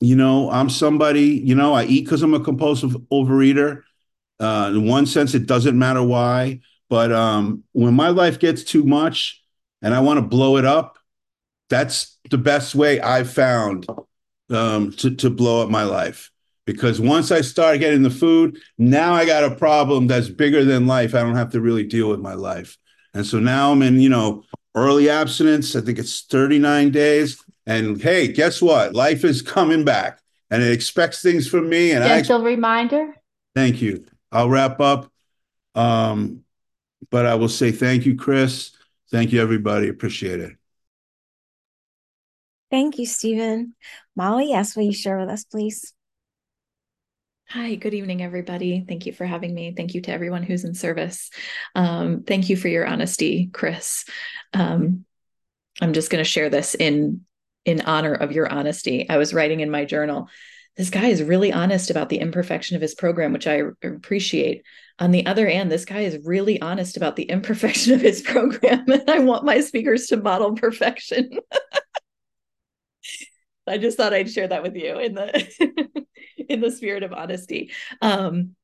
you 0.00 0.16
know, 0.16 0.50
I'm 0.50 0.68
somebody, 0.68 1.40
you 1.44 1.54
know, 1.54 1.74
I 1.74 1.84
eat 1.84 2.04
because 2.04 2.22
I'm 2.22 2.34
a 2.34 2.40
compulsive 2.40 2.96
overeater. 3.12 3.82
Uh, 4.40 4.72
in 4.74 4.88
one 4.88 5.06
sense, 5.06 5.34
it 5.34 5.46
doesn't 5.46 5.78
matter 5.78 6.02
why. 6.02 6.60
But 6.90 7.12
um, 7.12 7.62
when 7.72 7.94
my 7.94 8.08
life 8.08 8.40
gets 8.40 8.64
too 8.64 8.84
much 8.84 9.42
and 9.80 9.94
I 9.94 10.00
want 10.00 10.18
to 10.18 10.26
blow 10.26 10.56
it 10.56 10.64
up, 10.64 10.98
that's 11.70 12.18
the 12.30 12.38
best 12.38 12.74
way 12.74 13.00
I've 13.00 13.32
found 13.32 13.86
um, 14.50 14.90
to, 14.92 15.14
to 15.16 15.30
blow 15.30 15.62
up 15.62 15.70
my 15.70 15.84
life. 15.84 16.30
Because 16.66 17.00
once 17.00 17.30
I 17.30 17.40
start 17.40 17.80
getting 17.80 18.02
the 18.02 18.10
food, 18.10 18.58
now 18.78 19.14
I 19.14 19.24
got 19.24 19.44
a 19.44 19.54
problem 19.54 20.06
that's 20.08 20.28
bigger 20.28 20.64
than 20.64 20.86
life. 20.86 21.14
I 21.14 21.20
don't 21.20 21.36
have 21.36 21.52
to 21.52 21.60
really 21.60 21.84
deal 21.84 22.08
with 22.08 22.20
my 22.20 22.34
life. 22.34 22.76
And 23.14 23.24
so 23.24 23.38
now 23.38 23.72
I'm 23.72 23.82
in, 23.82 24.00
you 24.00 24.08
know, 24.08 24.44
early 24.74 25.08
abstinence. 25.08 25.76
I 25.76 25.80
think 25.80 25.98
it's 25.98 26.22
39 26.22 26.90
days. 26.90 27.42
And 27.66 28.00
hey, 28.00 28.28
guess 28.28 28.60
what? 28.60 28.94
Life 28.94 29.24
is 29.24 29.42
coming 29.42 29.84
back 29.84 30.20
and 30.50 30.62
it 30.62 30.72
expects 30.72 31.22
things 31.22 31.48
from 31.48 31.68
me. 31.68 31.92
And 31.92 32.04
gentle 32.04 32.42
I, 32.42 32.44
reminder. 32.44 33.14
Thank 33.54 33.80
you. 33.80 34.04
I'll 34.30 34.48
wrap 34.48 34.80
up. 34.80 35.10
Um, 35.74 36.44
but 37.10 37.26
I 37.26 37.34
will 37.34 37.48
say 37.48 37.72
thank 37.72 38.06
you, 38.06 38.16
Chris. 38.16 38.72
Thank 39.10 39.32
you, 39.32 39.40
everybody. 39.42 39.88
Appreciate 39.88 40.40
it. 40.40 40.56
Thank 42.70 42.98
you, 42.98 43.06
Stephen. 43.06 43.74
Molly, 44.16 44.48
yes, 44.48 44.74
will 44.74 44.84
you 44.84 44.94
share 44.94 45.18
with 45.18 45.28
us, 45.28 45.44
please? 45.44 45.92
Hi, 47.52 47.74
good 47.74 47.92
evening, 47.92 48.22
everybody. 48.22 48.82
Thank 48.88 49.04
you 49.04 49.12
for 49.12 49.26
having 49.26 49.54
me. 49.54 49.74
Thank 49.76 49.92
you 49.92 50.00
to 50.00 50.10
everyone 50.10 50.42
who's 50.42 50.64
in 50.64 50.72
service. 50.72 51.28
Um, 51.74 52.22
thank 52.22 52.48
you 52.48 52.56
for 52.56 52.68
your 52.68 52.86
honesty, 52.86 53.50
Chris. 53.52 54.06
Um, 54.54 55.04
I'm 55.78 55.92
just 55.92 56.08
going 56.08 56.24
to 56.24 56.30
share 56.30 56.48
this 56.48 56.74
in 56.74 57.26
in 57.66 57.82
honor 57.82 58.14
of 58.14 58.32
your 58.32 58.50
honesty. 58.50 59.06
I 59.06 59.18
was 59.18 59.34
writing 59.34 59.60
in 59.60 59.70
my 59.70 59.84
journal. 59.84 60.30
This 60.78 60.88
guy 60.88 61.08
is 61.08 61.22
really 61.22 61.52
honest 61.52 61.90
about 61.90 62.08
the 62.08 62.20
imperfection 62.20 62.74
of 62.74 62.80
his 62.80 62.94
program, 62.94 63.34
which 63.34 63.46
I 63.46 63.64
appreciate. 63.82 64.64
On 64.98 65.10
the 65.10 65.26
other 65.26 65.46
hand, 65.46 65.70
this 65.70 65.84
guy 65.84 66.00
is 66.00 66.24
really 66.24 66.58
honest 66.62 66.96
about 66.96 67.16
the 67.16 67.24
imperfection 67.28 67.92
of 67.92 68.00
his 68.00 68.22
program, 68.22 68.90
and 68.90 69.10
I 69.10 69.18
want 69.18 69.44
my 69.44 69.60
speakers 69.60 70.06
to 70.06 70.16
model 70.16 70.54
perfection. 70.54 71.28
I 73.66 73.78
just 73.78 73.96
thought 73.96 74.12
I'd 74.12 74.30
share 74.30 74.48
that 74.48 74.62
with 74.62 74.76
you 74.76 74.98
in 74.98 75.14
the 75.14 76.06
in 76.48 76.60
the 76.60 76.70
spirit 76.70 77.02
of 77.02 77.12
honesty. 77.12 77.70
Um, 78.00 78.56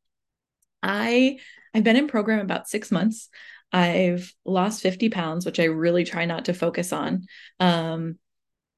I 0.83 1.39
I've 1.75 1.85
been 1.85 1.97
in 1.97 2.09
program 2.09 2.41
about 2.41 2.69
six 2.69 2.91
months. 2.91 3.29
I've 3.73 4.33
lost 4.45 4.83
50 4.83 5.11
pounds, 5.11 5.45
which 5.45 5.61
I 5.61 5.65
really 5.65 6.05
try 6.05 6.25
not 6.25 6.47
to 6.47 6.55
focus 6.55 6.93
on. 6.93 7.27
Um, 7.61 8.19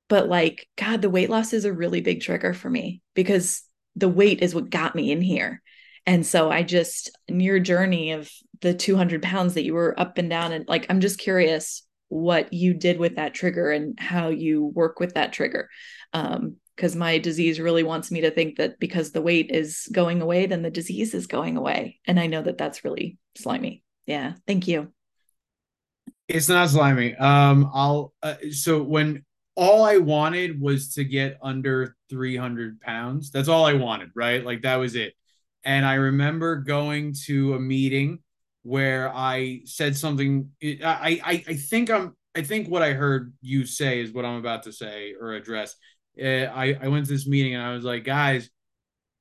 but 0.08 0.28
like, 0.28 0.68
God, 0.76 1.00
the 1.00 1.10
weight 1.10 1.30
loss 1.30 1.52
is 1.52 1.64
a 1.64 1.72
really 1.72 2.00
big 2.00 2.20
trigger 2.20 2.52
for 2.52 2.68
me 2.68 3.00
because 3.14 3.62
the 3.94 4.08
weight 4.08 4.42
is 4.42 4.54
what 4.54 4.70
got 4.70 4.96
me 4.96 5.12
in 5.12 5.22
here. 5.22 5.62
And 6.06 6.26
so 6.26 6.50
I 6.50 6.64
just, 6.64 7.16
in 7.28 7.38
your 7.38 7.60
journey 7.60 8.12
of 8.12 8.28
the 8.60 8.74
200 8.74 9.22
pounds 9.22 9.54
that 9.54 9.64
you 9.64 9.74
were 9.74 9.98
up 9.98 10.18
and 10.18 10.28
down, 10.28 10.52
and 10.52 10.66
like, 10.66 10.86
I'm 10.90 11.00
just 11.00 11.18
curious 11.18 11.82
what 12.10 12.52
you 12.52 12.74
did 12.74 12.98
with 12.98 13.16
that 13.16 13.32
trigger 13.32 13.70
and 13.70 13.98
how 13.98 14.28
you 14.28 14.66
work 14.66 15.00
with 15.00 15.14
that 15.14 15.32
trigger. 15.32 15.70
Um, 16.12 16.56
because 16.76 16.96
my 16.96 17.18
disease 17.18 17.60
really 17.60 17.82
wants 17.82 18.10
me 18.10 18.22
to 18.22 18.30
think 18.30 18.56
that 18.56 18.80
because 18.80 19.12
the 19.12 19.20
weight 19.20 19.50
is 19.50 19.86
going 19.92 20.22
away, 20.22 20.46
then 20.46 20.62
the 20.62 20.70
disease 20.70 21.12
is 21.12 21.26
going 21.26 21.58
away. 21.58 22.00
And 22.06 22.18
I 22.18 22.26
know 22.26 22.40
that 22.40 22.56
that's 22.56 22.84
really 22.84 23.18
slimy. 23.36 23.82
Yeah. 24.06 24.32
Thank 24.46 24.66
you. 24.66 24.90
It's 26.26 26.48
not 26.48 26.70
slimy. 26.70 27.14
Um, 27.16 27.70
I'll, 27.74 28.14
uh, 28.22 28.36
so 28.50 28.82
when 28.82 29.26
all 29.56 29.84
I 29.84 29.98
wanted 29.98 30.58
was 30.58 30.94
to 30.94 31.04
get 31.04 31.36
under 31.42 31.96
300 32.08 32.80
pounds, 32.80 33.30
that's 33.30 33.48
all 33.48 33.66
I 33.66 33.74
wanted, 33.74 34.08
right? 34.14 34.42
Like 34.42 34.62
that 34.62 34.76
was 34.76 34.94
it. 34.94 35.12
And 35.64 35.84
I 35.84 35.94
remember 35.94 36.56
going 36.56 37.14
to 37.26 37.54
a 37.54 37.60
meeting 37.60 38.20
where 38.62 39.14
I 39.14 39.62
said 39.64 39.96
something. 39.96 40.50
I, 40.62 41.20
I, 41.24 41.44
I 41.48 41.54
think 41.54 41.90
I'm 41.90 42.16
I 42.34 42.42
think 42.42 42.68
what 42.68 42.82
I 42.82 42.92
heard 42.92 43.32
you 43.40 43.66
say 43.66 44.00
is 44.00 44.12
what 44.12 44.24
I'm 44.24 44.36
about 44.36 44.64
to 44.64 44.72
say 44.72 45.14
or 45.20 45.32
address. 45.32 45.74
Uh, 46.20 46.46
I 46.46 46.76
I 46.80 46.88
went 46.88 47.06
to 47.06 47.12
this 47.12 47.26
meeting 47.26 47.54
and 47.54 47.62
I 47.62 47.72
was 47.72 47.84
like, 47.84 48.04
guys, 48.04 48.50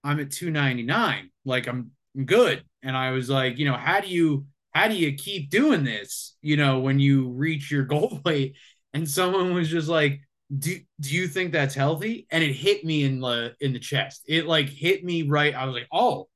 I'm 0.04 0.20
at 0.20 0.32
299. 0.32 1.30
Like 1.46 1.68
I'm, 1.68 1.92
I'm 2.16 2.26
good. 2.26 2.64
And 2.84 2.96
I 2.96 3.12
was 3.12 3.30
like, 3.30 3.58
you 3.58 3.66
know, 3.66 3.78
how 3.78 4.00
do 4.00 4.08
you 4.08 4.46
how 4.74 4.88
do 4.88 4.96
you 4.96 5.14
keep 5.14 5.50
doing 5.50 5.84
this? 5.84 6.38
You 6.42 6.58
know, 6.58 6.80
when 6.80 7.00
you 7.00 7.30
reach 7.30 7.72
your 7.72 7.84
goal 7.84 8.22
weight, 8.26 8.56
and 8.94 9.10
someone 9.10 9.54
was 9.54 9.70
just 9.70 9.88
like, 9.88 10.22
do 10.56 10.80
do 11.00 11.16
you 11.16 11.28
think 11.28 11.52
that's 11.52 11.76
healthy? 11.76 12.28
And 12.32 12.44
it 12.44 12.54
hit 12.54 12.84
me 12.86 13.04
in 13.04 13.20
the 13.20 13.56
in 13.60 13.74
the 13.74 13.80
chest. 13.80 14.24
It 14.28 14.46
like 14.46 14.70
hit 14.70 15.04
me 15.04 15.24
right. 15.24 15.54
I 15.56 15.66
was 15.66 15.74
like, 15.76 15.88
oh, 15.92 16.28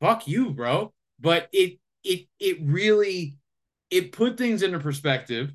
fuck 0.00 0.26
you, 0.26 0.50
bro. 0.50 0.92
But 1.20 1.48
it 1.52 1.78
it 2.04 2.26
it 2.38 2.58
really 2.62 3.38
it 3.90 4.12
put 4.12 4.38
things 4.38 4.62
into 4.62 4.78
perspective. 4.78 5.52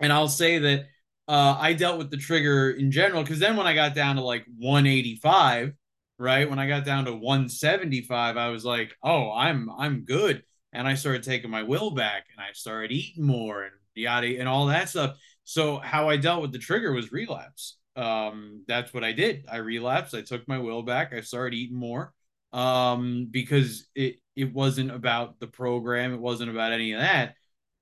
And 0.00 0.12
I'll 0.12 0.28
say 0.28 0.58
that 0.58 0.86
uh, 1.28 1.56
I 1.58 1.74
dealt 1.74 1.98
with 1.98 2.10
the 2.10 2.16
trigger 2.16 2.70
in 2.70 2.90
general 2.90 3.22
because 3.22 3.38
then 3.38 3.56
when 3.56 3.66
I 3.66 3.74
got 3.74 3.94
down 3.94 4.16
to 4.16 4.22
like 4.22 4.44
185, 4.58 5.72
right? 6.18 6.48
When 6.48 6.58
I 6.58 6.66
got 6.66 6.84
down 6.84 7.04
to 7.04 7.12
175, 7.12 8.36
I 8.36 8.48
was 8.48 8.64
like, 8.64 8.96
oh, 9.02 9.32
I'm 9.32 9.70
I'm 9.70 10.04
good. 10.04 10.42
And 10.72 10.86
I 10.86 10.94
started 10.94 11.22
taking 11.22 11.50
my 11.50 11.62
will 11.62 11.90
back 11.90 12.26
and 12.32 12.44
I 12.44 12.52
started 12.52 12.92
eating 12.92 13.24
more 13.26 13.64
and 13.64 13.72
yada 13.94 14.38
and 14.38 14.48
all 14.48 14.66
that 14.66 14.88
stuff. 14.88 15.16
So 15.44 15.78
how 15.78 16.08
I 16.08 16.16
dealt 16.16 16.42
with 16.42 16.52
the 16.52 16.58
trigger 16.58 16.92
was 16.92 17.12
relapse. 17.12 17.76
Um, 17.96 18.64
that's 18.68 18.94
what 18.94 19.04
I 19.04 19.12
did. 19.12 19.46
I 19.50 19.56
relapsed. 19.56 20.14
I 20.14 20.22
took 20.22 20.46
my 20.46 20.58
will 20.58 20.82
back. 20.82 21.12
I 21.12 21.20
started 21.20 21.56
eating 21.56 21.76
more 21.76 22.12
um, 22.52 23.28
because 23.30 23.86
it 23.94 24.16
it 24.40 24.52
wasn't 24.52 24.90
about 24.90 25.38
the 25.40 25.46
program. 25.46 26.14
It 26.14 26.20
wasn't 26.20 26.50
about 26.50 26.72
any 26.72 26.92
of 26.92 27.00
that. 27.00 27.34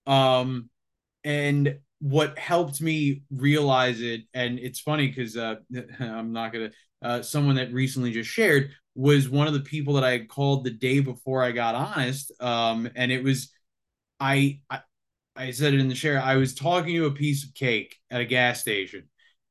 Um, 0.07 0.71
and 1.25 1.79
what 2.01 2.38
helped 2.38 2.81
me 2.81 3.23
realize 3.31 4.01
it, 4.01 4.23
and 4.35 4.59
it's 4.59 4.81
funny 4.81 5.09
because 5.09 5.37
uh, 5.37 5.57
I'm 6.01 6.33
not 6.33 6.53
gonna. 6.53 6.71
Uh, 7.01 7.23
someone 7.23 7.57
that 7.57 7.73
recently 7.73 8.11
just 8.11 8.29
shared 8.29 8.71
was 8.97 9.29
one 9.29 9.47
of 9.47 9.53
the 9.53 9.61
people 9.61 9.94
that 9.94 10.03
I 10.03 10.25
called 10.25 10.64
the 10.64 10.73
day 10.73 10.99
before 10.99 11.44
I 11.44 11.53
got 11.53 11.77
honest. 11.77 12.33
Um, 12.40 12.90
and 12.97 13.12
it 13.12 13.23
was 13.23 13.53
I, 14.18 14.61
I 14.68 14.81
I 15.37 15.53
said 15.53 15.75
it 15.75 15.81
in 15.81 15.88
the 15.88 15.94
share. 15.94 16.21
I 16.21 16.37
was 16.37 16.55
talking 16.55 16.97
to 16.97 17.07
a 17.07 17.12
piece 17.12 17.44
of 17.44 17.55
cake 17.55 17.97
at 18.11 18.21
a 18.21 18.25
gas 18.25 18.61
station, 18.61 19.09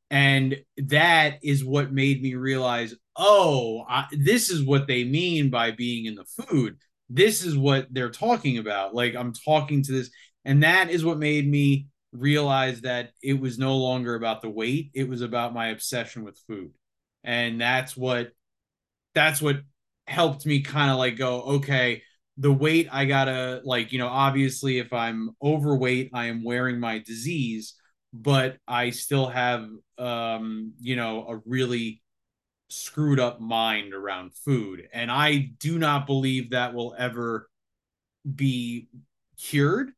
and 0.10 0.58
that 0.78 1.39
is 1.43 1.63
what 1.63 1.93
made 1.93 2.22
me 2.22 2.36
realize, 2.36 2.93
oh, 3.15 3.86
I, 3.88 4.06
this 4.12 4.50
is 4.50 4.63
what 4.63 4.88
they 4.88 5.04
mean 5.06 5.50
by 5.50 5.72
being 5.72 6.06
in 6.06 6.15
the 6.15 6.26
food. 6.26 6.78
This 7.10 7.43
is 7.43 7.58
what 7.58 7.88
they're 7.91 8.10
talking 8.10 8.58
about. 8.58 8.93
Like 8.93 9.15
I'm 9.15 9.34
talking 9.34 9.84
to 9.84 9.91
this, 9.91 10.10
and 10.46 10.63
that 10.63 10.89
is 10.89 11.06
what 11.06 11.17
made 11.17 11.50
me 11.50 11.88
realize 12.12 12.82
that 12.82 13.12
it 13.22 13.39
was 13.39 13.58
no 13.58 13.78
longer 13.78 14.15
about 14.15 14.41
the 14.41 14.50
weight; 14.50 14.91
it 14.93 15.08
was 15.08 15.22
about 15.22 15.54
my 15.54 15.70
obsession 15.70 16.24
with 16.24 16.39
food, 16.48 16.72
and 17.24 17.60
that's 17.60 17.96
what 17.96 18.32
that's 19.13 19.41
what 19.41 19.58
helped 20.08 20.46
me 20.46 20.62
kind 20.62 20.91
of 20.91 20.98
like 20.98 21.17
go, 21.17 21.41
okay 21.41 22.02
the 22.38 22.52
weight 22.52 22.88
I 22.91 23.06
gotta 23.06 23.62
like, 23.63 23.91
you 23.91 24.00
know, 24.00 24.08
obviously 24.08 24.78
if 24.78 24.93
I'm 24.93 25.32
overweight, 25.41 26.12
I 26.13 26.28
am 26.28 26.43
wearing 26.43 26.80
my 26.80 27.00
disease, 27.00 27.74
but 28.13 28.58
I 28.67 28.91
still 28.91 29.28
have 29.28 29.67
um, 29.98 30.74
you 30.80 30.96
know, 30.96 31.28
a 31.28 31.38
really 31.46 32.02
screwed 32.69 33.19
up 33.19 33.39
mind 33.39 33.93
around 33.93 34.34
food. 34.34 34.88
And 34.93 35.12
I 35.12 35.51
do 35.60 35.80
not 35.80 36.06
believe 36.06 36.51
that 36.51 36.73
will 36.73 36.95
ever 36.97 37.49
be 38.36 38.89
cured, 39.38 39.91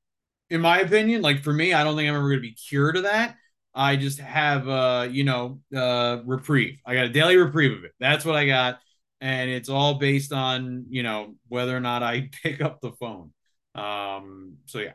in 0.49 0.62
my 0.62 0.79
opinion. 0.79 1.21
Like 1.21 1.43
for 1.43 1.53
me, 1.53 1.73
I 1.73 1.84
don't 1.84 1.95
think 1.95 2.10
I'm 2.10 2.15
ever 2.15 2.29
gonna 2.29 2.41
be 2.41 2.53
cured 2.53 2.97
of 2.97 3.03
that. 3.03 3.36
I 3.73 3.95
just 3.95 4.19
have 4.19 4.67
uh, 4.67 5.08
you 5.10 5.23
know, 5.23 5.62
uh 5.75 6.19
reprieve. 6.25 6.79
I 6.86 6.93
got 6.95 7.05
a 7.05 7.10
daily 7.10 7.38
reprieve 7.38 7.77
of 7.77 7.84
it. 7.84 7.91
That's 7.99 8.25
what 8.25 8.36
I 8.36 8.45
got 8.45 8.79
and 9.21 9.49
it's 9.49 9.69
all 9.69 9.95
based 9.95 10.32
on 10.32 10.86
you 10.89 11.03
know 11.03 11.36
whether 11.47 11.75
or 11.75 11.79
not 11.79 12.03
I 12.03 12.29
pick 12.43 12.62
up 12.62 12.82
the 12.82 12.91
phone. 12.93 13.32
Um, 13.75 14.58
so 14.65 14.79
yeah. 14.79 14.93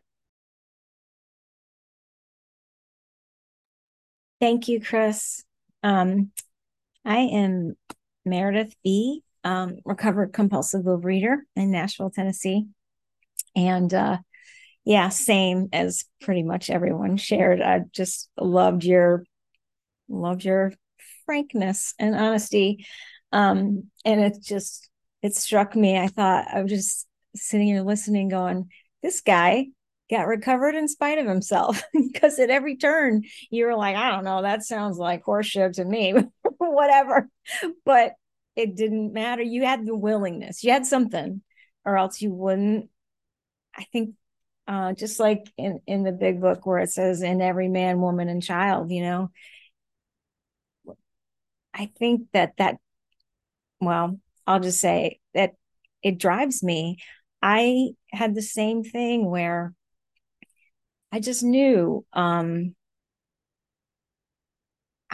Thank 4.40 4.68
you, 4.68 4.80
Chris. 4.80 5.44
Um, 5.82 6.32
I 7.04 7.18
am 7.18 7.74
Meredith 8.24 8.74
B, 8.82 9.22
um, 9.42 9.76
recovered 9.84 10.32
compulsive 10.32 10.82
overeater 10.82 11.38
in 11.54 11.70
Nashville, 11.70 12.10
Tennessee, 12.10 12.66
and 13.54 13.92
uh, 13.92 14.18
yeah, 14.84 15.08
same 15.08 15.68
as 15.72 16.04
pretty 16.20 16.42
much 16.42 16.70
everyone 16.70 17.16
shared. 17.16 17.60
I 17.60 17.82
just 17.92 18.28
loved 18.38 18.84
your 18.84 19.24
loved 20.08 20.44
your 20.44 20.72
frankness 21.26 21.94
and 21.98 22.14
honesty 22.14 22.86
um, 23.34 23.90
and 24.04 24.20
it 24.20 24.36
just 24.40 24.88
it 25.20 25.34
struck 25.34 25.74
me. 25.74 25.98
I 25.98 26.06
thought 26.06 26.46
I 26.52 26.62
was 26.62 26.70
just 26.70 27.06
sitting 27.34 27.66
here 27.66 27.82
listening, 27.82 28.28
going, 28.28 28.70
"This 29.02 29.20
guy 29.20 29.66
got 30.08 30.28
recovered 30.28 30.76
in 30.76 30.86
spite 30.86 31.18
of 31.18 31.26
himself." 31.26 31.82
because 31.92 32.38
at 32.38 32.50
every 32.50 32.76
turn 32.76 33.24
you 33.50 33.66
were 33.66 33.74
like, 33.74 33.96
"I 33.96 34.12
don't 34.12 34.24
know, 34.24 34.42
that 34.42 34.62
sounds 34.62 34.98
like 34.98 35.24
horseshit 35.24 35.72
to 35.74 35.84
me," 35.84 36.14
whatever. 36.58 37.28
But 37.84 38.14
it 38.56 38.76
didn't 38.76 39.12
matter. 39.12 39.42
You 39.42 39.64
had 39.64 39.84
the 39.86 39.96
willingness. 39.96 40.62
You 40.64 40.72
had 40.72 40.86
something, 40.86 41.42
or 41.84 41.96
else 41.96 42.20
you 42.22 42.32
wouldn't. 42.32 42.90
I 43.76 43.84
think 43.92 44.14
uh, 44.68 44.92
just 44.92 45.18
like 45.20 45.50
in 45.56 45.80
in 45.86 46.04
the 46.04 46.12
big 46.12 46.40
book 46.40 46.64
where 46.64 46.78
it 46.78 46.90
says 46.90 47.22
in 47.22 47.40
every 47.42 47.68
man 47.68 48.00
woman 48.00 48.28
and 48.30 48.42
child 48.42 48.90
you 48.90 49.02
know 49.02 49.30
i 51.74 51.90
think 51.98 52.22
that 52.32 52.54
that 52.56 52.78
well, 53.84 54.18
I'll 54.46 54.60
just 54.60 54.80
say 54.80 55.20
that 55.34 55.52
it 56.02 56.18
drives 56.18 56.62
me. 56.62 56.98
I 57.42 57.90
had 58.12 58.34
the 58.34 58.42
same 58.42 58.82
thing 58.82 59.30
where 59.30 59.74
I 61.12 61.20
just 61.20 61.42
knew 61.42 62.04
um 62.12 62.74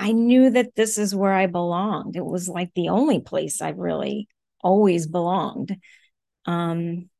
I 0.00 0.12
knew 0.12 0.48
that 0.50 0.74
this 0.74 0.96
is 0.96 1.14
where 1.14 1.34
I 1.34 1.46
belonged. 1.46 2.16
It 2.16 2.24
was 2.24 2.48
like 2.48 2.72
the 2.74 2.88
only 2.88 3.20
place 3.20 3.60
I 3.60 3.70
really 3.70 4.28
always 4.62 5.06
belonged. 5.06 5.76
Um 6.46 7.10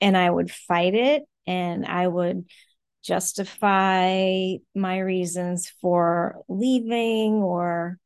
and 0.00 0.16
I 0.16 0.30
would 0.30 0.50
fight 0.50 0.94
it 0.94 1.24
and 1.46 1.84
I 1.84 2.06
would 2.06 2.46
justify 3.02 4.54
my 4.74 4.98
reasons 4.98 5.72
for 5.80 6.42
leaving 6.48 7.34
or 7.34 7.98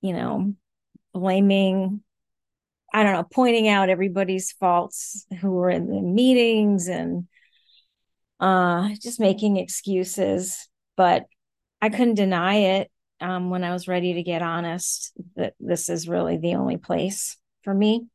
you 0.00 0.12
know 0.12 0.54
blaming 1.12 2.02
I 2.92 3.02
don't 3.02 3.12
know, 3.12 3.24
pointing 3.24 3.68
out 3.68 3.88
everybody's 3.88 4.52
faults 4.52 5.26
who 5.40 5.50
were 5.50 5.70
in 5.70 5.88
the 5.88 6.00
meetings 6.00 6.86
and 6.86 7.26
uh, 8.38 8.90
just 9.00 9.18
making 9.18 9.56
excuses. 9.56 10.68
But 10.96 11.24
I 11.82 11.88
couldn't 11.88 12.14
deny 12.14 12.54
it 12.54 12.90
um, 13.20 13.50
when 13.50 13.64
I 13.64 13.72
was 13.72 13.88
ready 13.88 14.14
to 14.14 14.22
get 14.22 14.42
honest 14.42 15.12
that 15.36 15.54
this 15.60 15.88
is 15.88 16.08
really 16.08 16.36
the 16.36 16.54
only 16.54 16.76
place 16.76 17.36
for 17.62 17.72
me. 17.72 18.06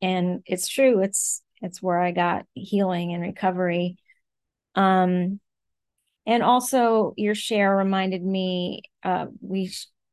And 0.00 0.42
it's 0.46 0.68
true. 0.68 1.00
It's 1.00 1.42
it's 1.62 1.82
where 1.82 1.98
I 1.98 2.12
got 2.12 2.46
healing 2.54 3.12
and 3.12 3.22
recovery. 3.22 3.96
Um, 4.74 5.40
and 6.26 6.42
also, 6.42 7.14
your 7.16 7.34
share 7.34 7.76
reminded 7.76 8.22
me. 8.22 8.82
Uh, 9.02 9.26
we 9.40 9.72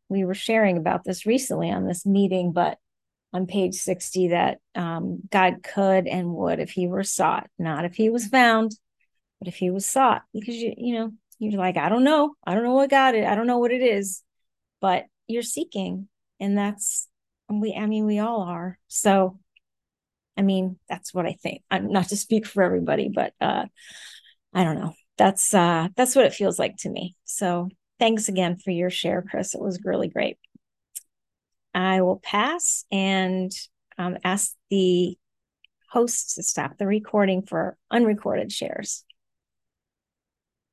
we 0.10 0.26
were 0.26 0.34
sharing 0.34 0.78
about 0.78 1.04
this 1.04 1.26
recently 1.26 1.72
on 1.72 1.88
this 1.88 2.06
meeting, 2.06 2.52
but 2.52 2.78
on 3.34 3.48
page 3.48 3.76
60 3.76 4.30
that 4.30 4.60
um, 4.76 5.22
God 5.30 5.64
could 5.64 6.08
and 6.08 6.34
would 6.34 6.60
if 6.60 6.72
he 6.72 6.88
were 6.88 7.04
sought, 7.04 7.48
not 7.58 7.86
if 7.86 7.96
he 7.96 8.10
was 8.10 8.28
found, 8.28 8.76
but 9.40 9.48
if 9.48 9.56
he 9.56 9.70
was 9.70 9.86
sought, 9.86 10.24
because 10.34 10.56
you, 10.56 10.74
you 10.78 10.96
know, 10.96 11.12
you're 11.42 11.60
like, 11.60 11.78
I 11.78 11.90
don't 11.90 12.04
know. 12.04 12.36
I 12.46 12.54
don't 12.54 12.64
know 12.64 12.74
what 12.74 12.90
got 12.90 13.16
it. 13.16 13.26
I 13.26 13.36
don't 13.36 13.48
know 13.48 13.60
what 13.60 13.72
it 13.72 13.82
is, 13.82 14.24
but 14.80 15.06
you're 15.28 15.42
seeking. 15.42 16.08
And 16.40 16.58
that's, 16.58 17.08
we, 17.50 17.74
I 17.74 17.86
mean, 17.86 18.06
we 18.06 18.20
all 18.20 18.42
are. 18.42 18.78
So, 18.88 19.40
I 20.38 20.42
mean, 20.44 20.78
that's 20.88 21.14
what 21.14 21.26
I 21.26 21.34
think. 21.34 21.64
I'm 21.70 21.92
not 21.92 22.10
to 22.10 22.18
speak 22.18 22.46
for 22.46 22.64
everybody, 22.64 23.10
but 23.14 23.34
uh, 23.42 23.66
I 24.54 24.64
don't 24.64 24.80
know. 24.80 24.94
That's 25.18 25.54
uh, 25.54 25.90
that's 25.96 26.16
what 26.16 26.26
it 26.26 26.34
feels 26.34 26.58
like 26.58 26.78
to 26.78 26.90
me. 26.90 27.16
So 27.26 27.70
Thanks 28.02 28.30
again 28.30 28.58
for 28.58 28.72
your 28.72 28.90
share, 28.90 29.22
Chris. 29.22 29.54
It 29.54 29.62
was 29.62 29.86
really 29.86 30.08
great. 30.08 30.40
I 31.76 32.02
will 32.02 32.18
pass 32.18 32.84
and 32.92 33.52
um, 33.96 34.18
ask 34.24 34.56
the 34.72 35.20
hosts 35.92 36.34
to 36.34 36.42
stop 36.42 36.80
the 36.80 36.88
recording 36.88 37.44
for 37.44 37.78
unrecorded 37.92 38.52
shares. 38.52 39.06